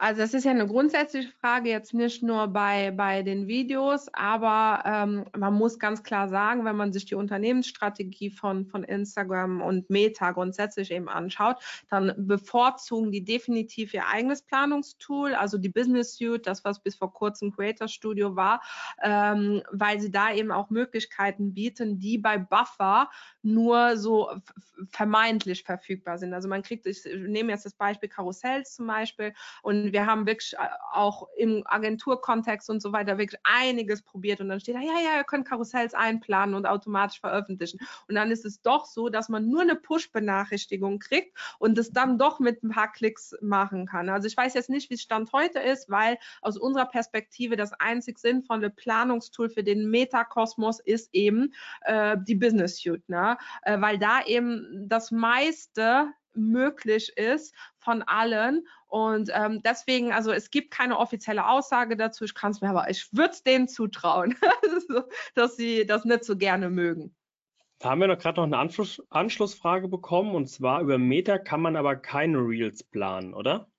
[0.03, 4.82] Also das ist ja eine grundsätzliche Frage, jetzt nicht nur bei, bei den Videos, aber
[4.86, 9.90] ähm, man muss ganz klar sagen, wenn man sich die Unternehmensstrategie von, von Instagram und
[9.90, 11.57] Meta grundsätzlich eben anschaut,
[11.90, 17.12] dann bevorzugen die definitiv ihr eigenes Planungstool, also die Business Suite, das was bis vor
[17.12, 18.62] kurzem Creator Studio war,
[19.03, 23.11] ähm, weil sie da eben auch Möglichkeiten bieten, die bei Buffer
[23.42, 24.30] nur so
[24.88, 26.32] vermeintlich verfügbar sind.
[26.32, 30.55] Also man kriegt, ich nehme jetzt das Beispiel Karussells zum Beispiel und wir haben wirklich
[30.55, 34.99] äh, auch im Agenturkontext und so weiter wirklich einiges probiert und dann steht da, ja,
[35.05, 37.78] ja, ihr könnt Karussells einplanen und automatisch veröffentlichen.
[38.09, 42.18] Und dann ist es doch so, dass man nur eine Push-Benachrichtigung kriegt und es dann
[42.18, 44.09] doch mit ein paar Klicks machen kann.
[44.09, 47.72] Also ich weiß jetzt nicht, wie es Stand heute ist, weil aus unserer Perspektive das
[47.72, 53.38] einzig sinnvolle Planungstool für den Metakosmos ist eben äh, die Business Suite, ne?
[53.62, 58.66] Äh, weil da eben das meiste möglich ist von allen.
[58.87, 62.24] Und ähm, deswegen, also es gibt keine offizielle Aussage dazu.
[62.24, 64.37] Ich kann es mir aber, ich würde es denen zutrauen,
[65.35, 67.14] dass sie das nicht so gerne mögen.
[67.78, 71.62] Da haben wir noch gerade noch eine Anschluss, Anschlussfrage bekommen und zwar über Meta kann
[71.62, 73.70] man aber keine Reels planen, oder?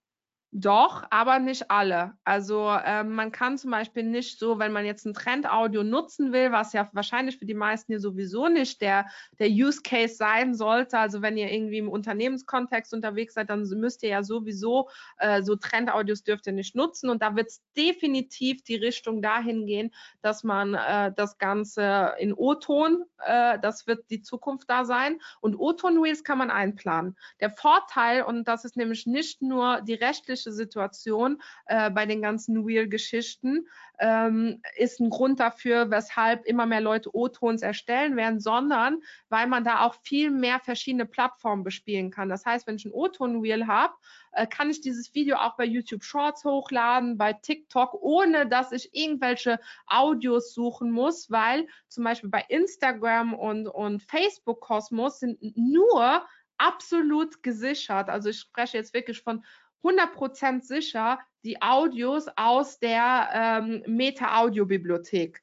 [0.53, 2.17] Doch, aber nicht alle.
[2.25, 6.51] Also ähm, man kann zum Beispiel nicht so, wenn man jetzt ein Trendaudio nutzen will,
[6.51, 9.05] was ja wahrscheinlich für die meisten hier sowieso nicht der,
[9.39, 10.99] der Use Case sein sollte.
[10.99, 14.89] Also wenn ihr irgendwie im Unternehmenskontext unterwegs seid, dann müsst ihr ja sowieso
[15.19, 17.09] äh, so Trendaudios dürft ihr nicht nutzen.
[17.09, 22.33] Und da wird es definitiv die Richtung dahin gehen, dass man äh, das Ganze in
[22.33, 25.21] O-Ton, äh, das wird die Zukunft da sein.
[25.39, 27.15] Und O-Ton-Reels kann man einplanen.
[27.39, 32.21] Der Vorteil, und das ist nämlich nicht nur die rechtliche politische Situation äh, bei den
[32.21, 33.67] ganzen Wheel-Geschichten
[33.99, 39.63] ähm, ist ein Grund dafür, weshalb immer mehr Leute O-Tons erstellen werden, sondern weil man
[39.63, 42.29] da auch viel mehr verschiedene Plattformen bespielen kann.
[42.29, 43.93] Das heißt, wenn ich ein O-Ton-Wheel habe,
[44.31, 48.89] äh, kann ich dieses Video auch bei YouTube Shorts hochladen, bei TikTok, ohne dass ich
[48.93, 56.25] irgendwelche Audios suchen muss, weil zum Beispiel bei Instagram und, und Facebook Kosmos sind nur
[56.61, 58.09] absolut gesichert.
[58.09, 59.43] Also ich spreche jetzt wirklich von
[59.83, 65.41] 100% sicher die Audios aus der ähm, Meta-Audio-Bibliothek.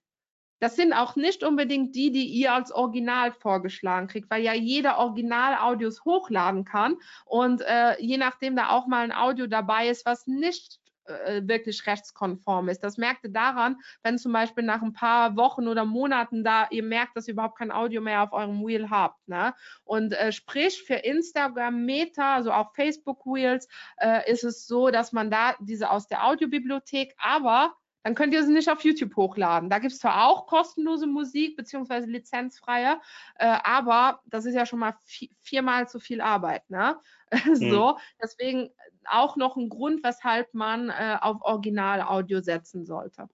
[0.61, 4.99] Das sind auch nicht unbedingt die, die ihr als Original vorgeschlagen kriegt, weil ja jeder
[4.99, 10.27] Original-Audios hochladen kann und äh, je nachdem da auch mal ein Audio dabei ist, was
[10.27, 12.81] nicht äh, wirklich rechtskonform ist.
[12.81, 16.83] Das merkt ihr daran, wenn zum Beispiel nach ein paar Wochen oder Monaten da ihr
[16.83, 19.29] merkt, dass ihr überhaupt kein Audio mehr auf eurem Wheel habt.
[19.29, 19.55] Ne?
[19.85, 25.13] Und äh, sprich für Instagram Meta, also auch Facebook Wheels, äh, ist es so, dass
[25.13, 27.75] man da diese aus der Audiobibliothek, aber
[28.09, 29.69] dann könnt ihr sie nicht auf YouTube hochladen.
[29.69, 32.99] Da gibt es zwar auch kostenlose Musik beziehungsweise lizenzfreie,
[33.35, 34.95] äh, aber das ist ja schon mal
[35.43, 36.69] viermal zu viel Arbeit.
[36.71, 36.97] Ne?
[37.45, 37.57] Mhm.
[37.57, 38.71] so, deswegen
[39.05, 43.29] auch noch ein Grund, weshalb man äh, auf Original-Audio setzen sollte.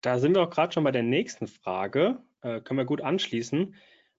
[0.00, 2.22] Da sind wir auch gerade schon bei der nächsten Frage.
[2.40, 3.74] Äh, können wir gut anschließen.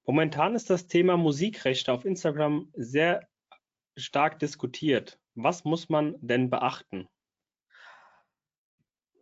[0.05, 3.27] Momentan ist das Thema Musikrechte auf Instagram sehr
[3.97, 5.19] stark diskutiert.
[5.33, 7.07] Was muss man denn beachten?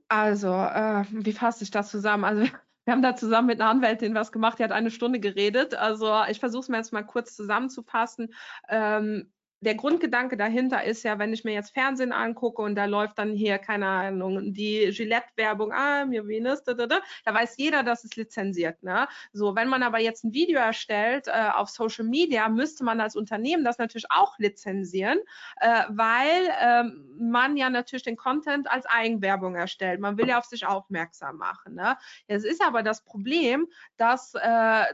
[0.09, 2.23] Also, äh, wie fasse ich das zusammen?
[2.25, 2.41] Also,
[2.85, 5.75] wir haben da zusammen mit einer Anwältin was gemacht, die hat eine Stunde geredet.
[5.75, 8.33] Also, ich versuche es mir jetzt mal kurz zusammenzufassen.
[8.67, 9.31] Ähm,
[9.61, 13.33] der Grundgedanke dahinter ist ja, wenn ich mir jetzt Fernsehen angucke und da läuft dann
[13.33, 18.05] hier, keine Ahnung, die Gillette-Werbung, ah, mir Venus, da, da, da, da weiß jeder, dass
[18.05, 18.81] es lizenziert.
[18.83, 19.07] Ne?
[19.33, 23.17] So, wenn man aber jetzt ein Video erstellt äh, auf Social Media, müsste man als
[23.17, 25.19] Unternehmen das natürlich auch lizenzieren,
[25.57, 26.83] äh, weil äh,
[27.17, 29.99] man ja natürlich den Content als Eigenwerbung erstellt.
[29.99, 31.75] Man will ja auf sich aufmerksam machen.
[31.75, 31.97] Ne?
[32.27, 34.85] Jetzt ist aber das Problem, dass äh,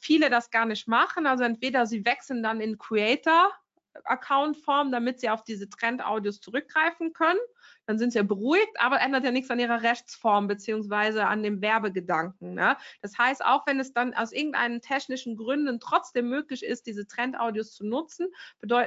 [0.00, 1.26] viele das gar nicht machen.
[1.26, 3.52] Also entweder sie wechseln dann in Creator
[4.04, 7.38] Account-Form, damit sie auf diese Trend-Audios zurückgreifen können.
[7.86, 11.60] Dann sind sie ja beruhigt, aber ändert ja nichts an ihrer Rechtsform beziehungsweise an dem
[11.60, 12.54] Werbegedanken.
[12.54, 12.76] Ne?
[13.02, 17.74] Das heißt, auch wenn es dann aus irgendeinen technischen Gründen trotzdem möglich ist, diese Trend-Audios
[17.74, 18.28] zu nutzen,
[18.62, 18.86] äh,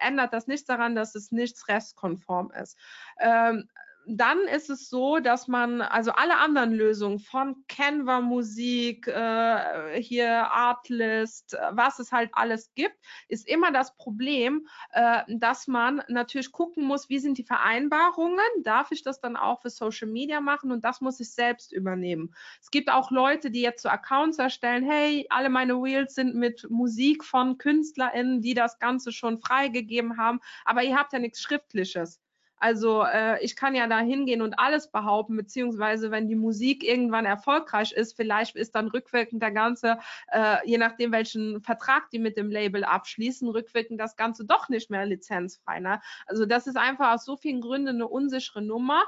[0.00, 2.78] ändert das nichts daran, dass es nichts rechtskonform ist.
[3.18, 3.68] Ähm,
[4.06, 10.50] dann ist es so, dass man also alle anderen Lösungen von Canva Musik, äh, hier
[10.50, 12.96] Artlist, äh, was es halt alles gibt,
[13.28, 18.92] ist immer das Problem, äh, dass man natürlich gucken muss, wie sind die Vereinbarungen, darf
[18.92, 22.34] ich das dann auch für Social Media machen und das muss ich selbst übernehmen.
[22.60, 26.66] Es gibt auch Leute, die jetzt so Accounts erstellen, hey, alle meine Reels sind mit
[26.70, 32.23] Musik von KünstlerInnen, die das Ganze schon freigegeben haben, aber ihr habt ja nichts Schriftliches.
[32.64, 37.26] Also äh, ich kann ja da hingehen und alles behaupten, beziehungsweise wenn die Musik irgendwann
[37.26, 39.98] erfolgreich ist, vielleicht ist dann rückwirkend der ganze,
[40.32, 44.88] äh, je nachdem welchen Vertrag die mit dem Label abschließen, rückwirkend das Ganze doch nicht
[44.88, 45.78] mehr lizenzfrei.
[45.80, 46.00] Ne?
[46.24, 49.02] Also das ist einfach aus so vielen Gründen eine unsichere Nummer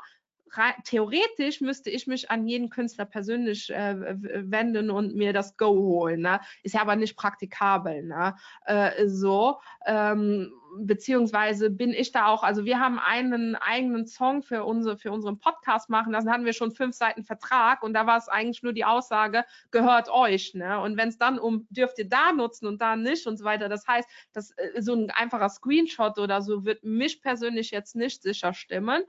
[0.84, 6.20] theoretisch müsste ich mich an jeden Künstler persönlich äh, wenden und mir das Go holen.
[6.20, 6.40] Ne?
[6.62, 8.02] Ist ja aber nicht praktikabel.
[8.02, 8.36] Ne?
[8.64, 9.60] Äh, so.
[9.86, 15.10] Ähm, beziehungsweise bin ich da auch, also wir haben einen eigenen Song für, unsere, für
[15.10, 18.62] unseren Podcast machen lassen, hatten wir schon fünf Seiten Vertrag und da war es eigentlich
[18.62, 20.54] nur die Aussage, gehört euch.
[20.54, 20.80] Ne?
[20.80, 23.68] Und wenn es dann um, dürft ihr da nutzen und da nicht und so weiter,
[23.68, 28.22] das heißt, das, äh, so ein einfacher Screenshot oder so wird mich persönlich jetzt nicht
[28.22, 29.02] sicher stimmen.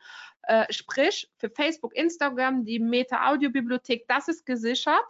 [0.47, 5.03] Äh, sprich, für Facebook, Instagram, die Meta-Audio-Bibliothek, das ist gesichert.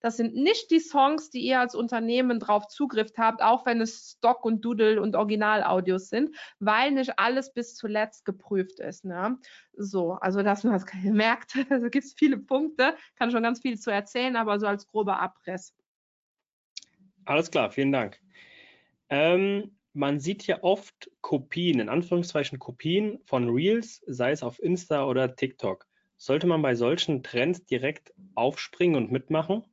[0.00, 4.16] Das sind nicht die Songs, die ihr als Unternehmen drauf Zugriff habt, auch wenn es
[4.16, 9.04] Stock und Doodle und Originalaudios sind, weil nicht alles bis zuletzt geprüft ist.
[9.04, 9.38] Ne?
[9.74, 13.78] So, also dass man das merkt, da gibt es viele Punkte, kann schon ganz viel
[13.78, 15.72] zu erzählen, aber so als grober Abriss.
[17.26, 18.18] Alles klar, vielen Dank.
[19.08, 25.06] Ähm, man sieht ja oft Kopien, in Anführungszeichen Kopien von Reels, sei es auf Insta
[25.06, 25.86] oder TikTok.
[26.16, 29.64] Sollte man bei solchen Trends direkt aufspringen und mitmachen?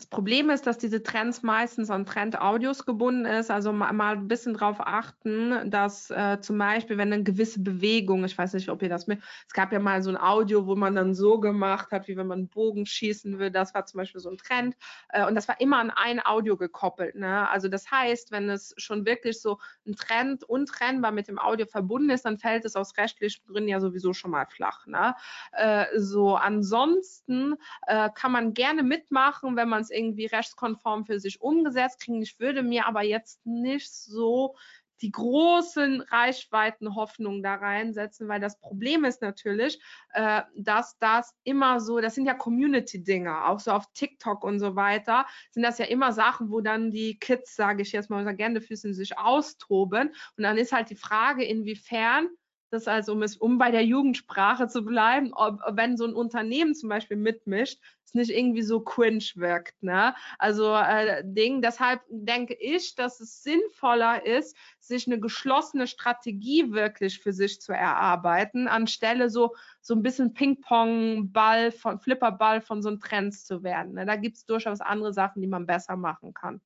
[0.00, 3.50] Das Problem ist, dass diese Trends meistens an Trend-Audios gebunden ist.
[3.50, 8.24] Also mal, mal ein bisschen darauf achten, dass äh, zum Beispiel, wenn eine gewisse Bewegung,
[8.24, 10.74] ich weiß nicht, ob ihr das mit, es gab ja mal so ein Audio, wo
[10.74, 13.50] man dann so gemacht hat, wie wenn man einen Bogen schießen will.
[13.50, 14.74] Das war zum Beispiel so ein Trend.
[15.10, 17.16] Äh, und das war immer an ein Audio gekoppelt.
[17.16, 17.46] Ne?
[17.50, 22.08] Also das heißt, wenn es schon wirklich so ein Trend untrennbar mit dem Audio verbunden
[22.08, 24.86] ist, dann fällt es aus rechtlichen Gründen ja sowieso schon mal flach.
[24.86, 25.14] Ne?
[25.52, 31.40] Äh, so ansonsten äh, kann man gerne mitmachen, wenn man es irgendwie rechtskonform für sich
[31.40, 32.22] umgesetzt kriegen.
[32.22, 34.56] Ich würde mir aber jetzt nicht so
[35.02, 39.80] die großen Reichweiten Hoffnungen da reinsetzen, weil das Problem ist natürlich,
[40.12, 44.76] äh, dass das immer so, das sind ja Community-Dinge, auch so auf TikTok und so
[44.76, 48.34] weiter, sind das ja immer Sachen, wo dann die Kids, sage ich jetzt mal, unser
[48.34, 50.08] Gänsefüßchen sich austoben.
[50.36, 52.28] Und dann ist halt die Frage, inwiefern
[52.70, 56.74] das also, um, es, um bei der Jugendsprache zu bleiben, ob, wenn so ein Unternehmen
[56.74, 59.82] zum Beispiel mitmischt, es nicht irgendwie so cringe wirkt.
[59.82, 60.14] Ne?
[60.38, 67.20] Also äh, Ding, deshalb denke ich, dass es sinnvoller ist, sich eine geschlossene Strategie wirklich
[67.20, 73.00] für sich zu erarbeiten, anstelle so, so ein bisschen Ping-Pong-Ball von Flipperball von so einem
[73.00, 73.94] Trends zu werden.
[73.94, 74.06] Ne?
[74.06, 76.60] Da gibt es durchaus andere Sachen, die man besser machen kann.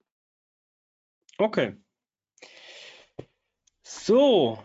[1.38, 1.76] Okay.
[3.82, 4.58] So,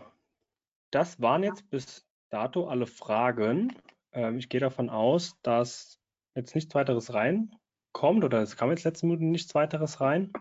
[0.90, 3.76] das waren jetzt bis dato alle Fragen.
[4.12, 6.00] Ähm, ich gehe davon aus, dass
[6.34, 10.32] jetzt nichts weiteres reinkommt oder es kam jetzt letzten Minuten nichts weiteres rein.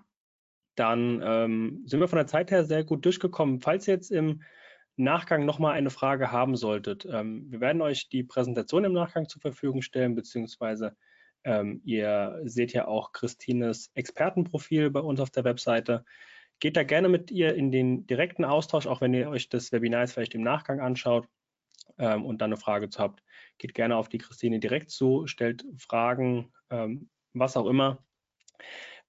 [0.76, 3.60] Dann ähm, sind wir von der Zeit her sehr gut durchgekommen.
[3.60, 4.44] Falls ihr jetzt im
[4.96, 9.42] Nachgang nochmal eine Frage haben solltet, ähm, wir werden euch die Präsentation im Nachgang zur
[9.42, 10.96] Verfügung stellen, beziehungsweise
[11.44, 16.06] ähm, ihr seht ja auch Christines Expertenprofil bei uns auf der Webseite.
[16.60, 20.02] Geht da gerne mit ihr in den direkten Austausch, auch wenn ihr euch das Webinar
[20.02, 21.28] jetzt vielleicht im Nachgang anschaut
[21.98, 23.24] ähm, und dann eine Frage zu habt.
[23.58, 28.04] Geht gerne auf die Christine direkt zu, stellt Fragen, ähm, was auch immer.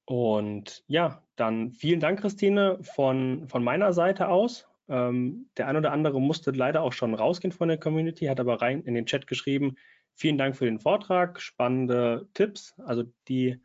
[0.04, 4.68] Und ja, dann vielen Dank, Christine, von, von meiner Seite aus.
[4.88, 8.60] Ähm, der ein oder andere musste leider auch schon rausgehen von der Community, hat aber
[8.60, 9.76] rein in den Chat geschrieben,
[10.14, 12.74] vielen Dank für den Vortrag, spannende Tipps.
[12.78, 13.62] Also die,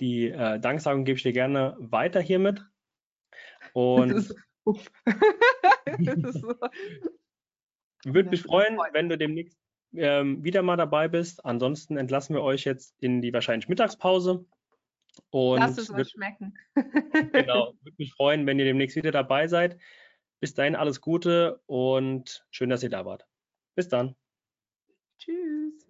[0.00, 2.69] die äh, Danksagung gebe ich dir gerne weiter hiermit.
[3.72, 4.34] Und
[8.04, 9.58] würde mich freuen, wenn du demnächst
[9.94, 11.44] ähm, wieder mal dabei bist.
[11.44, 14.44] Ansonsten entlassen wir euch jetzt in die wahrscheinlich Mittagspause.
[15.30, 16.56] Und Lass es euch schmecken.
[17.32, 19.78] genau, würde mich freuen, wenn ihr demnächst wieder dabei seid.
[20.40, 23.26] Bis dahin alles Gute und schön, dass ihr da wart.
[23.74, 24.14] Bis dann.
[25.18, 25.89] Tschüss.